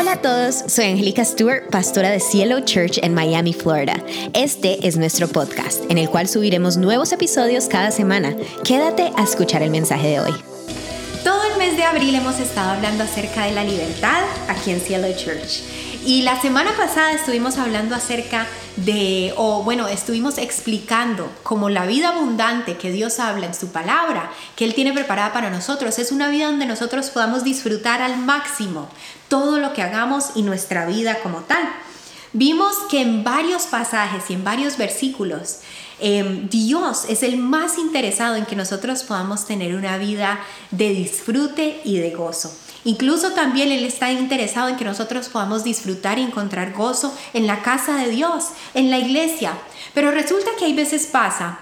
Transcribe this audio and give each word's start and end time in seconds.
Hola 0.00 0.12
a 0.12 0.22
todos, 0.22 0.62
soy 0.68 0.84
Angélica 0.84 1.24
Stewart, 1.24 1.70
pastora 1.70 2.10
de 2.10 2.20
Cielo 2.20 2.60
Church 2.60 3.00
en 3.02 3.14
Miami, 3.14 3.52
Florida. 3.52 3.94
Este 4.32 4.86
es 4.86 4.96
nuestro 4.96 5.26
podcast, 5.26 5.82
en 5.90 5.98
el 5.98 6.08
cual 6.08 6.28
subiremos 6.28 6.76
nuevos 6.76 7.10
episodios 7.10 7.64
cada 7.66 7.90
semana. 7.90 8.36
Quédate 8.62 9.10
a 9.16 9.24
escuchar 9.24 9.60
el 9.64 9.70
mensaje 9.70 10.06
de 10.06 10.20
hoy. 10.20 10.30
Todo 11.24 11.42
el 11.50 11.58
mes 11.58 11.76
de 11.76 11.82
abril 11.82 12.14
hemos 12.14 12.38
estado 12.38 12.70
hablando 12.70 13.02
acerca 13.02 13.46
de 13.46 13.50
la 13.50 13.64
libertad 13.64 14.22
aquí 14.46 14.70
en 14.70 14.80
Cielo 14.80 15.08
Church. 15.16 15.64
Y 16.04 16.22
la 16.22 16.40
semana 16.40 16.70
pasada 16.76 17.12
estuvimos 17.12 17.58
hablando 17.58 17.94
acerca 17.94 18.46
de, 18.76 19.34
o 19.36 19.64
bueno, 19.64 19.88
estuvimos 19.88 20.38
explicando 20.38 21.30
cómo 21.42 21.68
la 21.70 21.86
vida 21.86 22.10
abundante 22.10 22.76
que 22.76 22.92
Dios 22.92 23.18
habla 23.18 23.46
en 23.46 23.54
su 23.54 23.72
palabra, 23.72 24.30
que 24.54 24.64
Él 24.64 24.74
tiene 24.74 24.92
preparada 24.92 25.32
para 25.32 25.50
nosotros, 25.50 25.98
es 25.98 26.12
una 26.12 26.28
vida 26.28 26.46
donde 26.46 26.66
nosotros 26.66 27.10
podamos 27.10 27.42
disfrutar 27.42 28.00
al 28.00 28.16
máximo 28.18 28.88
todo 29.26 29.58
lo 29.58 29.72
que 29.72 29.82
hagamos 29.82 30.30
y 30.36 30.42
nuestra 30.42 30.86
vida 30.86 31.18
como 31.22 31.40
tal. 31.40 31.68
Vimos 32.32 32.76
que 32.90 33.00
en 33.00 33.24
varios 33.24 33.64
pasajes 33.64 34.30
y 34.30 34.34
en 34.34 34.44
varios 34.44 34.76
versículos, 34.76 35.58
em, 35.98 36.48
Dios 36.48 37.06
es 37.08 37.22
el 37.22 37.38
más 37.38 37.76
interesado 37.76 38.36
en 38.36 38.46
que 38.46 38.54
nosotros 38.54 39.02
podamos 39.02 39.46
tener 39.46 39.74
una 39.74 39.98
vida 39.98 40.38
de 40.70 40.90
disfrute 40.90 41.80
y 41.84 41.98
de 41.98 42.10
gozo. 42.10 42.54
Incluso 42.88 43.32
también 43.32 43.70
Él 43.70 43.84
está 43.84 44.12
interesado 44.12 44.70
en 44.70 44.76
que 44.76 44.84
nosotros 44.86 45.28
podamos 45.28 45.62
disfrutar 45.62 46.18
y 46.18 46.22
encontrar 46.22 46.72
gozo 46.72 47.14
en 47.34 47.46
la 47.46 47.60
casa 47.60 47.96
de 47.98 48.08
Dios, 48.08 48.46
en 48.72 48.90
la 48.90 48.96
iglesia. 48.96 49.52
Pero 49.92 50.10
resulta 50.10 50.52
que 50.58 50.64
hay 50.64 50.72
veces 50.72 51.04
pasa 51.04 51.58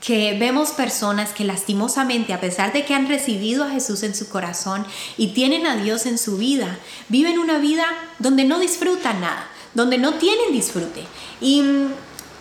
que 0.00 0.36
vemos 0.36 0.70
personas 0.70 1.30
que 1.30 1.44
lastimosamente, 1.44 2.32
a 2.32 2.40
pesar 2.40 2.72
de 2.72 2.84
que 2.84 2.92
han 2.92 3.06
recibido 3.06 3.62
a 3.62 3.70
Jesús 3.70 4.02
en 4.02 4.16
su 4.16 4.28
corazón 4.30 4.84
y 5.16 5.28
tienen 5.28 5.64
a 5.64 5.76
Dios 5.76 6.06
en 6.06 6.18
su 6.18 6.38
vida, 6.38 6.76
viven 7.08 7.38
una 7.38 7.58
vida 7.58 7.86
donde 8.18 8.42
no 8.42 8.58
disfrutan 8.58 9.20
nada, 9.20 9.46
donde 9.74 9.96
no 9.96 10.14
tienen 10.14 10.50
disfrute. 10.50 11.04
Y, 11.40 11.62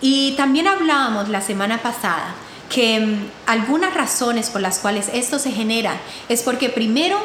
y 0.02 0.32
también 0.32 0.68
hablábamos 0.68 1.30
la 1.30 1.42
semana 1.42 1.84
pasada 1.84 2.34
que 2.72 3.00
mm, 3.00 3.30
algunas 3.46 3.94
razones 3.94 4.50
por 4.50 4.62
las 4.62 4.80
cuales 4.80 5.12
esto 5.14 5.38
se 5.38 5.52
genera 5.52 6.02
es 6.30 6.42
porque 6.42 6.70
primero 6.70 7.20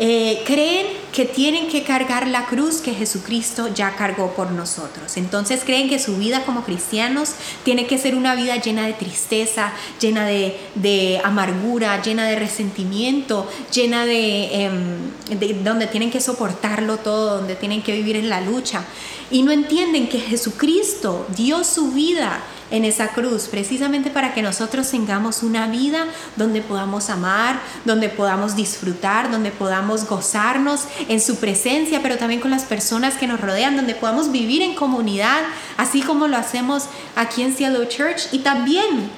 eh, 0.00 0.40
creen 0.44 0.86
que 1.12 1.24
tienen 1.24 1.68
que 1.68 1.82
cargar 1.82 2.26
la 2.28 2.46
cruz 2.46 2.76
que 2.76 2.94
Jesucristo 2.94 3.68
ya 3.74 3.96
cargó 3.96 4.32
por 4.34 4.52
nosotros. 4.52 5.16
Entonces 5.16 5.62
creen 5.64 5.88
que 5.88 5.98
su 5.98 6.16
vida 6.16 6.44
como 6.44 6.64
cristianos 6.64 7.30
tiene 7.64 7.86
que 7.86 7.98
ser 7.98 8.14
una 8.14 8.34
vida 8.34 8.56
llena 8.56 8.86
de 8.86 8.92
tristeza, 8.92 9.72
llena 10.00 10.24
de, 10.24 11.20
amargura, 11.24 12.00
llena 12.02 12.26
de 12.26 12.36
resentimiento, 12.36 13.48
llena 13.72 14.06
de, 14.06 14.64
em, 14.64 15.38
de 15.38 15.54
donde 15.62 15.86
tienen 15.86 16.10
que 16.10 16.20
soportarlo 16.20 16.98
todo, 16.98 17.38
donde 17.38 17.56
tienen 17.56 17.82
que 17.82 17.92
vivir 17.92 18.16
en 18.16 18.28
la 18.28 18.40
lucha. 18.40 18.84
Y 19.30 19.42
no 19.42 19.52
entienden 19.52 20.08
que 20.08 20.20
Jesucristo 20.20 21.26
dio 21.36 21.64
su 21.64 21.92
vida 21.92 22.40
en 22.70 22.84
esa 22.84 23.08
cruz, 23.08 23.48
precisamente 23.48 24.10
para 24.10 24.32
que 24.32 24.42
nosotros 24.42 24.88
tengamos 24.90 25.42
una 25.42 25.66
vida 25.66 26.06
donde 26.36 26.62
podamos 26.62 27.10
amar, 27.10 27.60
donde 27.84 28.08
podamos 28.08 28.56
disfrutar, 28.56 29.30
donde 29.30 29.50
podamos 29.50 30.08
gozarnos 30.08 30.82
en 31.08 31.20
su 31.20 31.36
presencia, 31.36 32.00
pero 32.02 32.18
también 32.18 32.40
con 32.40 32.50
las 32.50 32.64
personas 32.64 33.14
que 33.14 33.26
nos 33.26 33.40
rodean, 33.40 33.76
donde 33.76 33.94
podamos 33.94 34.30
vivir 34.32 34.62
en 34.62 34.74
comunidad, 34.74 35.40
así 35.76 36.02
como 36.02 36.28
lo 36.28 36.36
hacemos 36.36 36.84
aquí 37.16 37.42
en 37.42 37.54
Cielo 37.54 37.84
Church 37.86 38.28
y 38.32 38.38
también 38.40 39.10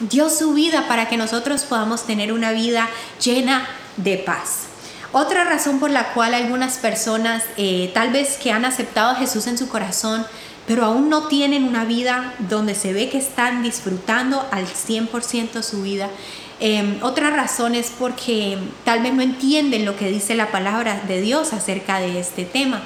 dio 0.00 0.28
su 0.30 0.52
vida 0.52 0.86
para 0.88 1.08
que 1.08 1.16
nosotros 1.16 1.64
podamos 1.64 2.06
tener 2.06 2.32
una 2.32 2.52
vida 2.52 2.88
llena 3.22 3.66
de 3.96 4.18
paz. 4.18 4.66
Otra 5.12 5.44
razón 5.44 5.78
por 5.78 5.90
la 5.90 6.12
cual 6.12 6.34
algunas 6.34 6.78
personas, 6.78 7.44
eh, 7.56 7.90
tal 7.94 8.10
vez 8.10 8.36
que 8.36 8.52
han 8.52 8.64
aceptado 8.64 9.10
a 9.10 9.14
Jesús 9.14 9.46
en 9.46 9.56
su 9.56 9.68
corazón, 9.68 10.26
pero 10.66 10.84
aún 10.84 11.08
no 11.08 11.28
tienen 11.28 11.64
una 11.64 11.84
vida 11.84 12.34
donde 12.38 12.74
se 12.74 12.92
ve 12.92 13.08
que 13.08 13.18
están 13.18 13.62
disfrutando 13.62 14.46
al 14.50 14.66
100% 14.66 15.62
su 15.62 15.82
vida. 15.82 16.10
Eh, 16.58 16.98
otra 17.02 17.30
razón 17.30 17.74
es 17.74 17.92
porque 17.98 18.56
tal 18.84 19.02
vez 19.02 19.12
no 19.12 19.22
entienden 19.22 19.84
lo 19.84 19.96
que 19.96 20.10
dice 20.10 20.34
la 20.34 20.50
palabra 20.50 21.02
de 21.06 21.20
Dios 21.20 21.52
acerca 21.52 22.00
de 22.00 22.18
este 22.18 22.44
tema. 22.44 22.82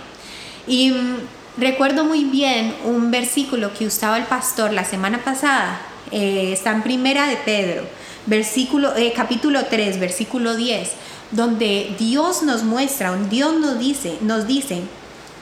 Y 0.66 0.90
mm, 0.90 1.16
recuerdo 1.56 2.04
muy 2.04 2.24
bien 2.24 2.74
un 2.84 3.10
versículo 3.10 3.72
que 3.72 3.86
usaba 3.86 4.18
el 4.18 4.24
pastor 4.24 4.72
la 4.72 4.84
semana 4.84 5.22
pasada, 5.22 5.80
eh, 6.10 6.52
está 6.52 6.72
en 6.72 6.82
Primera 6.82 7.28
de 7.28 7.36
Pedro, 7.36 7.84
versículo, 8.26 8.96
eh, 8.96 9.12
capítulo 9.14 9.64
3, 9.66 10.00
versículo 10.00 10.56
10, 10.56 10.90
donde 11.30 11.94
Dios 11.98 12.42
nos 12.42 12.64
muestra, 12.64 13.16
Dios 13.30 13.54
nos 13.60 13.78
dice, 13.78 14.18
nos 14.20 14.48
dice 14.48 14.82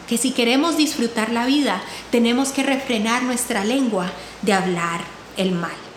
que 0.07 0.19
si 0.19 0.33
queremos 0.33 0.77
disfrutar 0.77 1.31
la 1.31 1.47
vida, 1.47 1.81
tenemos 2.11 2.51
que 2.51 2.63
refrenar 2.63 3.23
nuestra 3.23 3.65
lengua 3.65 4.11
de 4.43 4.53
hablar 4.53 5.01
el 5.37 5.53
mal. 5.53 5.88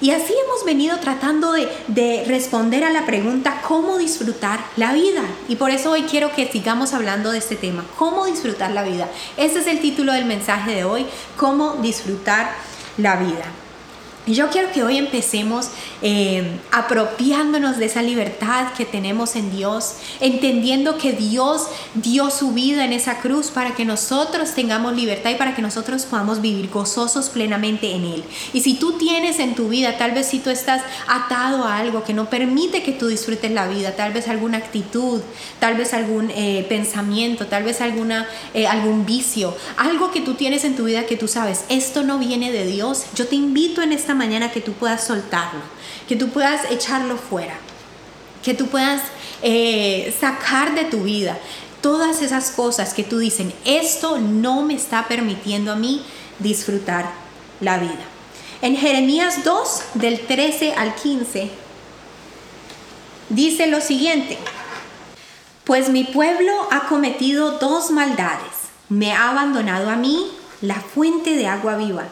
Y 0.00 0.12
así 0.12 0.32
hemos 0.44 0.64
venido 0.64 0.98
tratando 0.98 1.52
de, 1.52 2.24
responder 2.26 2.84
a 2.84 2.90
la 2.90 3.04
pregunta 3.04 3.60
cómo 3.66 3.98
disfrutar 3.98 4.60
la 4.76 4.92
vida. 4.92 5.22
Y 5.48 5.56
por 5.56 5.70
eso 5.70 5.90
hoy 5.90 6.02
quiero 6.02 6.32
que 6.32 6.50
sigamos 6.50 6.94
hablando 6.94 7.32
de 7.32 7.38
este 7.38 7.56
tema, 7.56 7.84
cómo 7.96 8.24
disfrutar 8.26 8.70
la 8.70 8.82
vida. 8.82 9.08
Ese 9.36 9.60
es 9.60 9.66
el 9.66 9.80
título 9.80 10.12
del 10.12 10.24
mensaje 10.24 10.74
de 10.74 10.84
hoy, 10.84 11.06
cómo 11.36 11.74
disfrutar 11.82 12.50
la 12.96 13.16
vida. 13.16 13.44
Yo 14.26 14.50
quiero 14.50 14.70
que 14.70 14.82
hoy 14.82 14.98
empecemos 14.98 15.68
eh, 16.02 16.44
apropiándonos 16.72 17.78
de 17.78 17.86
esa 17.86 18.02
libertad 18.02 18.74
que 18.76 18.84
tenemos 18.84 19.34
en 19.34 19.50
Dios, 19.50 19.94
entendiendo 20.20 20.98
que 20.98 21.12
Dios 21.12 21.66
dio 21.94 22.30
su 22.30 22.52
vida 22.52 22.84
en 22.84 22.92
esa 22.92 23.20
cruz 23.20 23.48
para 23.48 23.74
que 23.74 23.86
nosotros 23.86 24.54
tengamos 24.54 24.94
libertad 24.94 25.30
y 25.30 25.36
para 25.36 25.54
que 25.56 25.62
nosotros 25.62 26.04
podamos 26.04 26.42
vivir 26.42 26.68
gozosos 26.68 27.30
plenamente 27.30 27.94
en 27.94 28.04
Él. 28.04 28.24
Y 28.52 28.60
si 28.60 28.74
tú 28.74 28.98
tienes 28.98 29.38
en 29.38 29.54
tu 29.54 29.70
vida, 29.70 29.96
tal 29.96 30.12
vez 30.12 30.26
si 30.26 30.38
tú 30.38 30.50
estás 30.50 30.82
atado 31.08 31.64
a 31.64 31.78
algo 31.78 32.04
que 32.04 32.12
no 32.12 32.28
permite 32.28 32.82
que 32.82 32.92
tú 32.92 33.06
disfrutes 33.08 33.50
la 33.50 33.68
vida, 33.68 33.96
tal 33.96 34.12
vez 34.12 34.28
alguna 34.28 34.58
actitud, 34.58 35.22
tal 35.60 35.76
vez 35.76 35.94
algún 35.94 36.30
eh, 36.30 36.66
pensamiento, 36.68 37.46
tal 37.46 37.64
vez 37.64 37.80
alguna, 37.80 38.28
eh, 38.52 38.66
algún 38.66 39.06
vicio, 39.06 39.56
algo 39.78 40.10
que 40.10 40.20
tú 40.20 40.34
tienes 40.34 40.64
en 40.64 40.76
tu 40.76 40.84
vida 40.84 41.06
que 41.06 41.16
tú 41.16 41.26
sabes, 41.26 41.64
esto 41.70 42.02
no 42.02 42.18
viene 42.18 42.52
de 42.52 42.66
Dios, 42.66 43.04
yo 43.14 43.26
te 43.26 43.34
invito 43.34 43.80
en 43.80 43.92
esta 43.92 44.09
mañana 44.14 44.50
que 44.50 44.60
tú 44.60 44.72
puedas 44.72 45.04
soltarlo, 45.04 45.60
que 46.08 46.16
tú 46.16 46.30
puedas 46.30 46.70
echarlo 46.70 47.16
fuera, 47.16 47.54
que 48.42 48.54
tú 48.54 48.66
puedas 48.66 49.02
eh, 49.42 50.14
sacar 50.18 50.74
de 50.74 50.84
tu 50.84 51.04
vida 51.04 51.38
todas 51.80 52.22
esas 52.22 52.50
cosas 52.50 52.94
que 52.94 53.04
tú 53.04 53.18
dicen, 53.18 53.52
esto 53.64 54.18
no 54.18 54.62
me 54.62 54.74
está 54.74 55.08
permitiendo 55.08 55.72
a 55.72 55.76
mí 55.76 56.04
disfrutar 56.38 57.10
la 57.60 57.78
vida. 57.78 58.04
En 58.62 58.76
Jeremías 58.76 59.44
2, 59.44 59.82
del 59.94 60.20
13 60.20 60.74
al 60.74 60.94
15, 60.94 61.50
dice 63.30 63.66
lo 63.66 63.80
siguiente, 63.80 64.36
pues 65.64 65.88
mi 65.88 66.04
pueblo 66.04 66.52
ha 66.70 66.88
cometido 66.88 67.52
dos 67.52 67.90
maldades, 67.90 68.68
me 68.88 69.12
ha 69.12 69.30
abandonado 69.30 69.88
a 69.88 69.96
mí, 69.96 70.30
la 70.60 70.74
fuente 70.74 71.36
de 71.36 71.46
agua 71.46 71.76
viva 71.76 72.04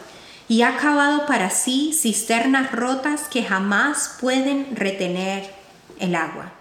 y 0.49 0.63
ha 0.63 0.77
cavado 0.77 1.27
para 1.27 1.51
sí 1.51 1.93
cisternas 1.93 2.71
rotas 2.71 3.29
que 3.29 3.43
jamás 3.43 4.15
pueden 4.19 4.75
retener 4.75 5.53
el 5.99 6.15
agua. 6.15 6.51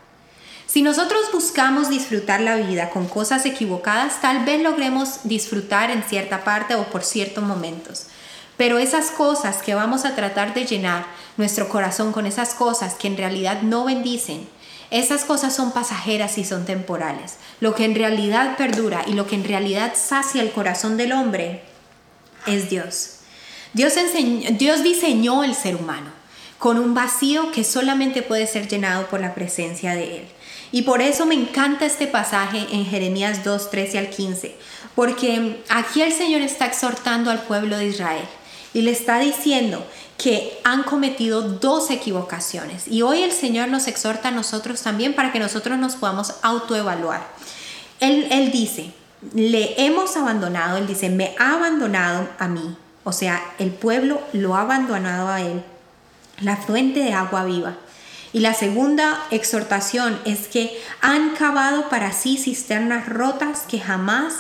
Si 0.66 0.82
nosotros 0.82 1.22
buscamos 1.32 1.88
disfrutar 1.88 2.42
la 2.42 2.56
vida 2.56 2.90
con 2.90 3.08
cosas 3.08 3.46
equivocadas, 3.46 4.20
tal 4.20 4.44
vez 4.44 4.62
logremos 4.62 5.20
disfrutar 5.24 5.90
en 5.90 6.02
cierta 6.02 6.44
parte 6.44 6.74
o 6.74 6.84
por 6.84 7.02
ciertos 7.02 7.42
momentos. 7.42 8.08
Pero 8.58 8.78
esas 8.78 9.10
cosas 9.10 9.62
que 9.62 9.74
vamos 9.74 10.04
a 10.04 10.14
tratar 10.14 10.52
de 10.52 10.66
llenar 10.66 11.06
nuestro 11.38 11.70
corazón 11.70 12.12
con 12.12 12.26
esas 12.26 12.52
cosas 12.52 12.94
que 12.94 13.08
en 13.08 13.16
realidad 13.16 13.62
no 13.62 13.86
bendicen, 13.86 14.46
esas 14.90 15.24
cosas 15.24 15.54
son 15.56 15.72
pasajeras 15.72 16.36
y 16.36 16.44
son 16.44 16.66
temporales. 16.66 17.36
Lo 17.60 17.74
que 17.74 17.86
en 17.86 17.94
realidad 17.94 18.58
perdura 18.58 19.02
y 19.06 19.14
lo 19.14 19.26
que 19.26 19.36
en 19.36 19.44
realidad 19.44 19.94
sacia 19.96 20.42
el 20.42 20.50
corazón 20.52 20.98
del 20.98 21.12
hombre 21.12 21.62
es 22.46 22.68
Dios. 22.68 23.17
Dios, 23.72 24.82
diseñó 24.82 25.44
el 25.44 25.54
ser 25.54 25.76
humano 25.76 26.10
con 26.58 26.78
un 26.78 26.94
vacío 26.94 27.52
que 27.52 27.62
solamente 27.62 28.22
puede 28.22 28.46
ser 28.46 28.66
llenado 28.66 29.06
por 29.06 29.20
la 29.20 29.34
presencia 29.34 29.94
de 29.94 30.18
Él. 30.18 30.28
Y 30.72 30.82
por 30.82 31.00
eso 31.00 31.24
me 31.24 31.34
encanta 31.34 31.86
este 31.86 32.06
pasaje 32.06 32.66
en 32.72 32.84
Jeremías 32.84 33.44
2, 33.44 33.70
13 33.70 33.98
al 33.98 34.10
15, 34.10 34.56
porque 34.94 35.62
aquí 35.68 36.02
el 36.02 36.12
Señor 36.12 36.42
está 36.42 36.66
exhortando 36.66 37.30
al 37.30 37.42
pueblo 37.42 37.78
de 37.78 37.86
Israel 37.86 38.24
y 38.74 38.82
le 38.82 38.90
está 38.90 39.20
diciendo 39.20 39.86
que 40.18 40.58
han 40.64 40.82
cometido 40.82 41.42
dos 41.42 41.90
equivocaciones. 41.90 42.88
Y 42.88 43.02
hoy 43.02 43.22
el 43.22 43.32
Señor 43.32 43.68
nos 43.68 43.86
exhorta 43.86 44.28
a 44.28 44.32
nosotros 44.32 44.82
también 44.82 45.14
para 45.14 45.32
que 45.32 45.38
nosotros 45.38 45.78
nos 45.78 45.94
podamos 45.94 46.34
autoevaluar. 46.42 47.24
Él, 48.00 48.26
él 48.30 48.50
dice, 48.50 48.92
le 49.32 49.74
hemos 49.84 50.16
abandonado, 50.16 50.76
Él 50.76 50.86
dice, 50.86 51.08
me 51.08 51.34
ha 51.38 51.54
abandonado 51.54 52.28
a 52.38 52.48
mí 52.48 52.76
o 53.08 53.12
sea, 53.12 53.42
el 53.58 53.70
pueblo 53.70 54.20
lo 54.34 54.54
ha 54.54 54.60
abandonado 54.60 55.28
a 55.28 55.40
él, 55.40 55.64
la 56.40 56.58
fuente 56.58 57.00
de 57.00 57.14
agua 57.14 57.46
viva. 57.46 57.78
Y 58.34 58.40
la 58.40 58.52
segunda 58.52 59.24
exhortación 59.30 60.20
es 60.26 60.46
que 60.46 60.78
han 61.00 61.30
cavado 61.30 61.88
para 61.88 62.12
sí 62.12 62.36
cisternas 62.36 63.08
rotas 63.08 63.60
que 63.62 63.80
jamás 63.80 64.34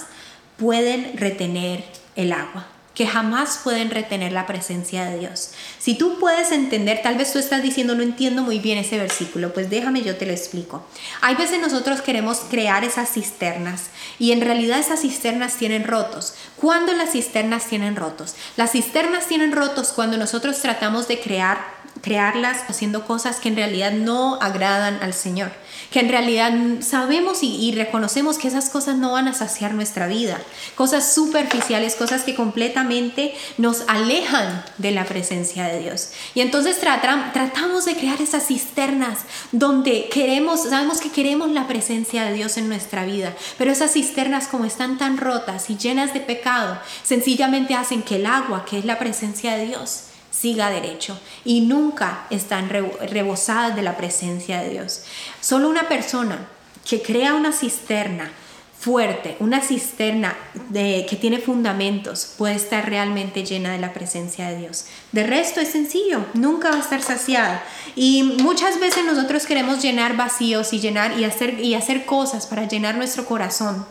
pueden 0.58 1.16
retener 1.16 1.82
el 2.14 2.30
agua 2.34 2.66
que 2.98 3.06
jamás 3.06 3.60
pueden 3.62 3.92
retener 3.92 4.32
la 4.32 4.44
presencia 4.44 5.04
de 5.04 5.20
Dios. 5.20 5.52
Si 5.78 5.94
tú 5.94 6.18
puedes 6.18 6.50
entender, 6.50 7.00
tal 7.00 7.16
vez 7.16 7.32
tú 7.32 7.38
estás 7.38 7.62
diciendo, 7.62 7.94
no 7.94 8.02
entiendo 8.02 8.42
muy 8.42 8.58
bien 8.58 8.76
ese 8.76 8.98
versículo, 8.98 9.54
pues 9.54 9.70
déjame, 9.70 10.02
yo 10.02 10.16
te 10.16 10.26
lo 10.26 10.32
explico. 10.32 10.84
Hay 11.20 11.36
veces 11.36 11.60
nosotros 11.60 12.00
queremos 12.00 12.38
crear 12.50 12.82
esas 12.82 13.12
cisternas 13.12 13.82
y 14.18 14.32
en 14.32 14.40
realidad 14.40 14.80
esas 14.80 15.02
cisternas 15.02 15.54
tienen 15.54 15.84
rotos. 15.84 16.34
¿Cuándo 16.56 16.92
las 16.92 17.12
cisternas 17.12 17.66
tienen 17.66 17.94
rotos? 17.94 18.34
Las 18.56 18.72
cisternas 18.72 19.28
tienen 19.28 19.52
rotos 19.52 19.92
cuando 19.94 20.16
nosotros 20.16 20.60
tratamos 20.60 21.06
de 21.06 21.20
crear 21.20 21.78
crearlas 22.00 22.58
haciendo 22.68 23.06
cosas 23.06 23.36
que 23.40 23.48
en 23.48 23.56
realidad 23.56 23.92
no 23.92 24.38
agradan 24.40 24.98
al 25.02 25.14
Señor, 25.14 25.50
que 25.90 26.00
en 26.00 26.08
realidad 26.08 26.52
sabemos 26.80 27.38
y, 27.42 27.72
reconocemos 27.72 28.38
que 28.38 28.48
esas 28.48 28.70
cosas 28.70 28.96
no 28.96 29.12
van 29.12 29.28
a 29.28 29.34
saciar 29.34 29.74
nuestra 29.74 30.06
vida, 30.06 30.40
cosas 30.74 31.12
superficiales, 31.12 31.94
cosas 31.94 32.22
que 32.22 32.34
completamente 32.34 33.34
nos 33.56 33.82
alejan 33.88 34.64
de 34.78 34.90
la 34.90 35.04
presencia 35.04 35.64
de 35.64 35.80
Dios. 35.80 36.10
Y 36.34 36.40
entonces 36.40 36.78
tratamos 36.78 37.84
de 37.84 37.94
crear 37.94 38.20
esas 38.20 38.46
cisternas 38.46 39.20
donde 39.52 40.08
queremos, 40.08 40.64
sabemos 40.64 41.00
que 41.00 41.10
queremos 41.10 41.50
la 41.50 41.66
presencia 41.66 42.24
de 42.24 42.34
Dios 42.34 42.56
en 42.56 42.68
nuestra 42.68 43.04
vida, 43.04 43.34
pero 43.56 43.70
esas 43.70 43.92
cisternas 43.92 44.48
como 44.48 44.64
están 44.64 44.98
tan 44.98 45.16
rotas 45.16 45.70
y 45.70 45.76
llenas 45.76 46.12
de 46.12 46.20
pecado, 46.20 46.78
sencillamente 47.02 47.74
hacen 47.74 48.02
que 48.02 48.16
el 48.16 48.26
agua, 48.26 48.64
que 48.64 48.78
es 48.78 48.84
la 48.84 48.98
presencia 48.98 49.56
de 49.56 49.66
Dios, 49.66 50.07
siga 50.40 50.70
derecho 50.70 51.18
y 51.44 51.62
nunca 51.62 52.26
están 52.30 52.68
rebosadas 52.68 53.74
de 53.74 53.82
la 53.82 53.96
presencia 53.96 54.60
de 54.60 54.70
Dios. 54.70 55.02
Solo 55.40 55.68
una 55.68 55.88
persona 55.88 56.48
que 56.88 57.02
crea 57.02 57.34
una 57.34 57.52
cisterna 57.52 58.30
fuerte, 58.78 59.36
una 59.40 59.60
cisterna 59.60 60.36
que 60.72 61.18
tiene 61.20 61.38
fundamentos, 61.38 62.34
puede 62.38 62.54
estar 62.54 62.88
realmente 62.88 63.44
llena 63.44 63.72
de 63.72 63.78
la 63.78 63.92
presencia 63.92 64.48
de 64.48 64.58
Dios. 64.58 64.86
De 65.10 65.24
resto 65.24 65.60
es 65.60 65.70
sencillo, 65.70 66.24
nunca 66.34 66.70
va 66.70 66.76
a 66.76 66.80
estar 66.80 67.02
saciada. 67.02 67.64
Y 67.96 68.22
muchas 68.22 68.78
veces 68.78 69.04
nosotros 69.04 69.46
queremos 69.46 69.82
llenar 69.82 70.16
vacíos 70.16 70.72
y 70.72 70.78
llenar 70.78 71.18
y 71.18 71.24
hacer, 71.24 71.58
y 71.58 71.74
hacer 71.74 72.06
cosas 72.06 72.46
para 72.46 72.68
llenar 72.68 72.94
nuestro 72.94 73.24
corazón. 73.24 73.84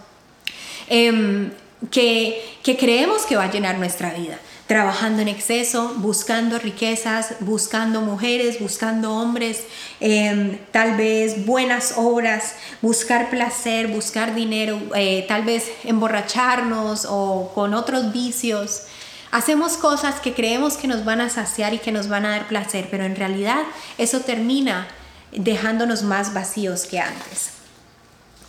Em, 0.87 1.51
que 1.91 2.41
creemos 2.79 3.25
que 3.25 3.35
va 3.35 3.43
a 3.43 3.51
llenar 3.51 3.77
nuestra 3.77 4.13
vida 4.13 4.39
trabajando 4.67 5.21
en 5.21 5.29
exceso, 5.29 5.93
buscando 5.97 6.59
riquezas, 6.59 7.35
buscando 7.39 8.01
mujeres, 8.01 8.59
buscando 8.59 9.13
hombres, 9.13 9.63
em, 10.01 10.57
tal 10.71 10.97
vez 10.97 11.45
buenas 11.45 11.93
obras, 11.95 12.55
buscar 12.81 13.29
placer, 13.29 13.87
buscar 13.87 14.35
dinero, 14.35 14.79
eh, 14.93 15.25
tal 15.27 15.43
vez 15.43 15.71
emborracharnos 15.85 17.07
o 17.09 17.51
con 17.55 17.73
otros 17.73 18.11
vicios. 18.11 18.83
Hacemos 19.31 19.77
cosas 19.77 20.19
que 20.19 20.33
creemos 20.33 20.75
que 20.75 20.87
nos 20.87 21.05
van 21.05 21.21
a 21.21 21.29
saciar 21.29 21.73
y 21.73 21.79
que 21.79 21.93
nos 21.93 22.09
van 22.09 22.25
a 22.25 22.31
dar 22.31 22.47
placer, 22.47 22.89
pero 22.91 23.05
en 23.05 23.15
realidad 23.15 23.63
eso 23.97 24.19
termina 24.19 24.87
dejándonos 25.31 26.03
más 26.03 26.33
vacíos 26.33 26.85
que 26.85 26.99
antes. 26.99 27.51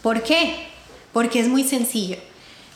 ¿Por 0.02 0.22
qué? 0.24 0.66
Porque 1.12 1.38
es 1.40 1.48
muy 1.48 1.62
sencillo. 1.62 2.18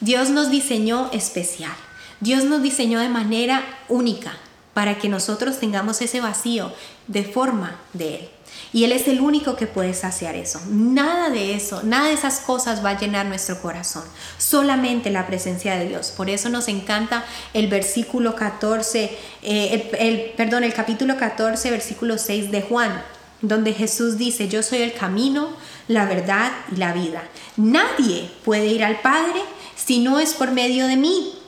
Dios 0.00 0.30
nos 0.30 0.50
diseñó 0.50 1.10
especial. 1.12 1.74
Dios 2.22 2.44
nos 2.44 2.62
diseñó 2.62 3.00
de 3.00 3.08
manera 3.08 3.64
única 3.88 4.36
para 4.74 4.96
que 4.96 5.08
nosotros 5.08 5.58
tengamos 5.58 6.00
ese 6.02 6.20
vacío 6.20 6.72
de 7.08 7.24
forma 7.24 7.80
de 7.94 8.14
Él. 8.14 8.28
Y 8.72 8.84
Él 8.84 8.92
es 8.92 9.08
el 9.08 9.20
único 9.20 9.56
que 9.56 9.66
puede 9.66 9.92
saciar 9.92 10.36
eso. 10.36 10.60
Nada 10.68 11.30
de 11.30 11.56
eso, 11.56 11.82
nada 11.82 12.06
de 12.06 12.14
esas 12.14 12.38
cosas 12.38 12.84
va 12.84 12.90
a 12.90 13.00
llenar 13.00 13.26
nuestro 13.26 13.60
corazón. 13.60 14.04
Solamente 14.38 15.10
la 15.10 15.26
presencia 15.26 15.74
de 15.74 15.88
Dios. 15.88 16.12
Por 16.16 16.30
eso 16.30 16.48
nos 16.48 16.68
encanta 16.68 17.24
el 17.54 17.66
versículo 17.66 18.36
14, 18.36 19.18
eh, 19.42 19.90
el, 19.98 20.32
perdón, 20.36 20.62
el 20.62 20.74
capítulo 20.74 21.16
14, 21.16 21.72
versículo 21.72 22.18
6 22.18 22.52
de 22.52 22.62
Juan, 22.62 23.02
donde 23.40 23.72
Jesús 23.72 24.16
dice, 24.16 24.48
yo 24.48 24.62
soy 24.62 24.82
el 24.82 24.92
camino, 24.92 25.48
la 25.88 26.04
verdad 26.04 26.52
y 26.70 26.76
la 26.76 26.92
vida. 26.92 27.24
Nadie 27.56 28.30
puede 28.44 28.66
ir 28.66 28.84
al 28.84 29.00
Padre 29.00 29.42
si 29.74 29.98
no 29.98 30.20
es 30.20 30.34
por 30.34 30.52
medio 30.52 30.86
de 30.86 30.96
mí. 30.96 31.41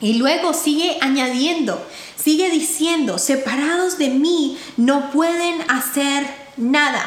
Y 0.00 0.14
luego 0.14 0.54
sigue 0.54 0.96
añadiendo, 1.00 1.84
sigue 2.16 2.50
diciendo, 2.50 3.18
separados 3.18 3.98
de 3.98 4.10
mí 4.10 4.56
no 4.76 5.10
pueden 5.10 5.68
hacer 5.68 6.24
nada, 6.56 7.04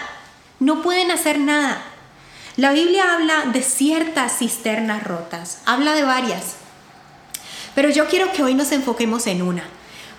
no 0.60 0.82
pueden 0.82 1.10
hacer 1.10 1.40
nada. 1.40 1.82
La 2.58 2.74
Biblia 2.74 3.14
habla 3.14 3.46
de 3.54 3.62
ciertas 3.64 4.40
cisternas 4.40 5.06
rotas, 5.06 5.60
habla 5.66 5.94
de 5.94 6.04
varias, 6.04 6.56
pero 7.76 7.90
yo 7.90 8.08
quiero 8.08 8.34
que 8.34 8.44
hoy 8.44 8.56
nos 8.56 8.74
enfoquemos 8.74 9.26
en 9.26 9.42
una, 9.42 9.64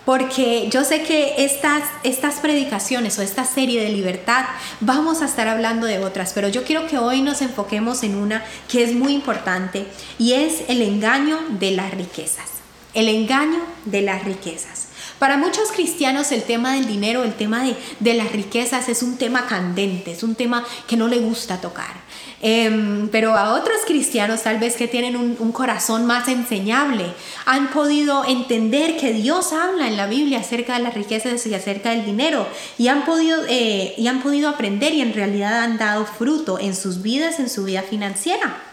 porque 0.06 0.70
yo 0.70 0.82
sé 0.82 1.02
que 1.02 1.44
estas, 1.44 1.82
estas 2.04 2.36
predicaciones 2.36 3.18
o 3.18 3.22
esta 3.22 3.44
serie 3.44 3.82
de 3.82 3.90
libertad 3.90 4.46
vamos 4.80 5.20
a 5.20 5.26
estar 5.26 5.46
hablando 5.46 5.86
de 5.86 5.98
otras, 5.98 6.32
pero 6.32 6.48
yo 6.48 6.64
quiero 6.64 6.86
que 6.86 6.96
hoy 6.96 7.20
nos 7.20 7.42
enfoquemos 7.42 8.02
en 8.02 8.14
una 8.14 8.42
que 8.66 8.82
es 8.82 8.94
muy 8.94 9.12
importante 9.12 9.86
y 10.18 10.32
es 10.32 10.62
el 10.68 10.80
engaño 10.80 11.38
de 11.50 11.72
las 11.72 11.92
riquezas 11.92 12.51
el 12.94 13.08
engaño 13.08 13.60
de 13.84 14.02
las 14.02 14.24
riquezas. 14.24 14.88
Para 15.18 15.36
muchos 15.36 15.70
cristianos 15.70 16.32
el 16.32 16.42
tema 16.42 16.74
del 16.74 16.86
dinero, 16.86 17.22
el 17.22 17.34
tema 17.34 17.62
de, 18.00 18.14
las 18.14 18.32
riquezas 18.32 18.88
es 18.88 19.04
un 19.04 19.16
tema 19.18 19.46
candente, 19.46 20.10
es 20.10 20.24
un 20.24 20.34
tema 20.34 20.64
que 20.88 20.96
no 20.96 21.06
le 21.06 21.18
gusta 21.18 21.60
tocar. 21.60 21.94
Em, 22.40 23.08
pero 23.08 23.36
a 23.36 23.54
otros 23.54 23.82
cristianos 23.86 24.42
tal 24.42 24.58
vez 24.58 24.74
que 24.74 24.88
tienen 24.88 25.14
un, 25.14 25.52
corazón 25.52 26.06
más 26.06 26.26
enseñable, 26.26 27.06
han 27.46 27.70
podido 27.70 28.24
entender 28.24 28.96
que 28.96 29.12
Dios 29.12 29.52
habla 29.52 29.86
en 29.86 29.96
la 29.96 30.08
Biblia 30.08 30.40
acerca 30.40 30.76
de 30.76 30.82
las 30.82 30.94
riquezas 30.94 31.46
y 31.46 31.54
acerca 31.54 31.90
del 31.90 32.04
dinero 32.04 32.48
y 32.76 32.88
han 32.88 33.04
podido, 33.04 33.44
eh, 33.48 33.94
y 33.96 34.08
han 34.08 34.22
podido 34.22 34.48
aprender 34.48 34.92
y 34.92 35.02
en 35.02 35.14
realidad 35.14 35.62
han 35.62 35.78
dado 35.78 36.04
fruto 36.04 36.58
en 36.58 36.74
sus 36.74 37.00
vidas, 37.00 37.38
en 37.38 37.48
su 37.48 37.62
vida 37.62 37.82
financiera. 37.82 38.71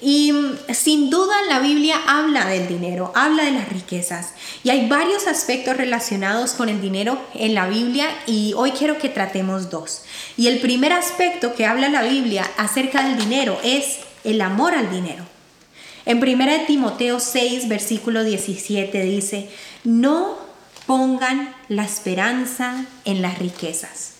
Y 0.00 0.32
mm, 0.32 0.72
sin 0.74 1.10
duda 1.10 1.34
la 1.48 1.58
Biblia 1.58 1.96
habla 2.06 2.46
del 2.46 2.68
dinero, 2.68 3.12
habla 3.14 3.44
de 3.44 3.52
las 3.52 3.68
riquezas. 3.68 4.32
Y 4.62 4.70
hay 4.70 4.88
varios 4.88 5.26
aspectos 5.26 5.76
relacionados 5.76 6.52
con 6.52 6.68
el 6.68 6.80
dinero 6.80 7.20
en 7.34 7.54
la 7.54 7.68
Biblia 7.68 8.08
y 8.26 8.54
hoy 8.56 8.72
quiero 8.72 8.98
que 8.98 9.08
tratemos 9.08 9.70
dos. 9.70 10.02
Y 10.36 10.46
el 10.46 10.60
primer 10.60 10.92
aspecto 10.92 11.54
que 11.54 11.66
habla 11.66 11.88
la 11.88 12.02
Biblia 12.02 12.48
acerca 12.56 13.02
del 13.02 13.18
dinero 13.18 13.58
es 13.64 13.98
el 14.24 14.40
amor 14.40 14.74
al 14.74 14.90
dinero. 14.90 15.24
En 16.06 16.22
1 16.22 16.66
Timoteo 16.66 17.20
6, 17.20 17.68
versículo 17.68 18.24
17 18.24 19.02
dice, 19.02 19.50
no 19.84 20.38
pongan 20.86 21.54
la 21.68 21.84
esperanza 21.84 22.86
en 23.04 23.20
las 23.20 23.38
riquezas. 23.38 24.12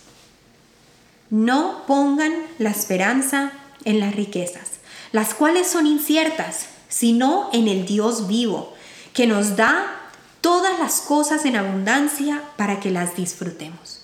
No 1.30 1.85
pongan 1.87 2.35
la 2.58 2.70
esperanza 2.70 3.52
en 3.85 4.00
las 4.00 4.14
riquezas 4.14 4.77
las 5.12 5.35
cuales 5.35 5.67
son 5.69 5.87
inciertas, 5.87 6.67
sino 6.88 7.50
en 7.53 7.69
el 7.69 7.87
Dios 7.87 8.29
vivo, 8.29 8.75
que 9.12 9.27
nos 9.27 9.57
da 9.57 9.99
todas 10.41 10.79
las 10.79 11.00
cosas 11.00 11.45
en 11.45 11.57
abundancia 11.57 12.43
para 12.57 12.81
que 12.81 12.91
las 12.91 13.17
disfrutemos. 13.17 14.03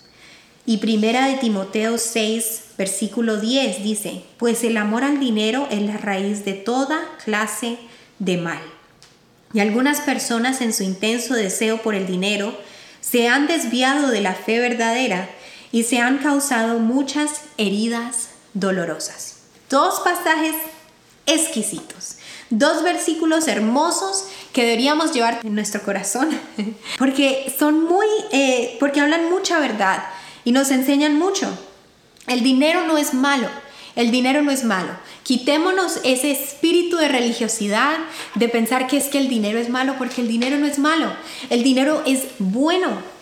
Y 0.66 0.78
primera 0.78 1.26
de 1.26 1.34
Timoteo 1.34 1.98
6, 1.98 2.62
versículo 2.78 3.38
10 3.38 3.82
dice, 3.82 4.24
pues 4.38 4.64
el 4.64 4.76
amor 4.78 5.04
al 5.04 5.20
dinero 5.20 5.68
es 5.70 5.82
la 5.82 5.98
raíz 5.98 6.44
de 6.44 6.54
toda 6.54 7.00
clase 7.22 7.78
de 8.18 8.38
mal. 8.38 8.62
Y 9.52 9.60
algunas 9.60 10.00
personas 10.00 10.60
en 10.62 10.72
su 10.72 10.82
intenso 10.82 11.34
deseo 11.34 11.82
por 11.82 11.94
el 11.94 12.06
dinero 12.06 12.56
se 13.00 13.28
han 13.28 13.46
desviado 13.46 14.08
de 14.08 14.22
la 14.22 14.34
fe 14.34 14.58
verdadera 14.58 15.28
y 15.70 15.84
se 15.84 15.98
han 15.98 16.18
causado 16.18 16.78
muchas 16.78 17.42
heridas 17.58 18.30
dolorosas. 18.54 19.36
Dos 19.68 20.00
pasajes 20.00 20.54
exquisitos. 21.26 22.16
Dos 22.50 22.82
versículos 22.82 23.48
hermosos 23.48 24.26
que 24.52 24.62
deberíamos 24.62 25.12
llevar 25.12 25.40
en 25.42 25.54
nuestro 25.54 25.82
corazón, 25.82 26.28
porque 26.98 27.52
son 27.58 27.84
muy, 27.84 28.06
eh, 28.32 28.76
porque 28.78 29.00
hablan 29.00 29.30
mucha 29.30 29.58
verdad 29.58 30.04
y 30.44 30.52
nos 30.52 30.70
enseñan 30.70 31.18
mucho. 31.18 31.48
El 32.26 32.42
dinero 32.42 32.86
no 32.86 32.96
es 32.96 33.14
malo, 33.14 33.48
el 33.96 34.10
dinero 34.10 34.42
no 34.42 34.50
es 34.50 34.64
malo. 34.64 34.90
Quitémonos 35.22 36.00
ese 36.04 36.30
espíritu 36.30 36.96
de 36.96 37.08
religiosidad, 37.08 37.96
de 38.34 38.48
pensar 38.48 38.86
que 38.86 38.98
es 38.98 39.06
que 39.06 39.18
el 39.18 39.28
dinero 39.28 39.58
es 39.58 39.70
malo, 39.70 39.94
porque 39.96 40.20
el 40.20 40.28
dinero 40.28 40.58
no 40.58 40.66
es 40.66 40.78
malo. 40.78 41.12
El 41.48 41.62
dinero 41.62 42.02
es 42.04 42.24
bueno. 42.38 43.13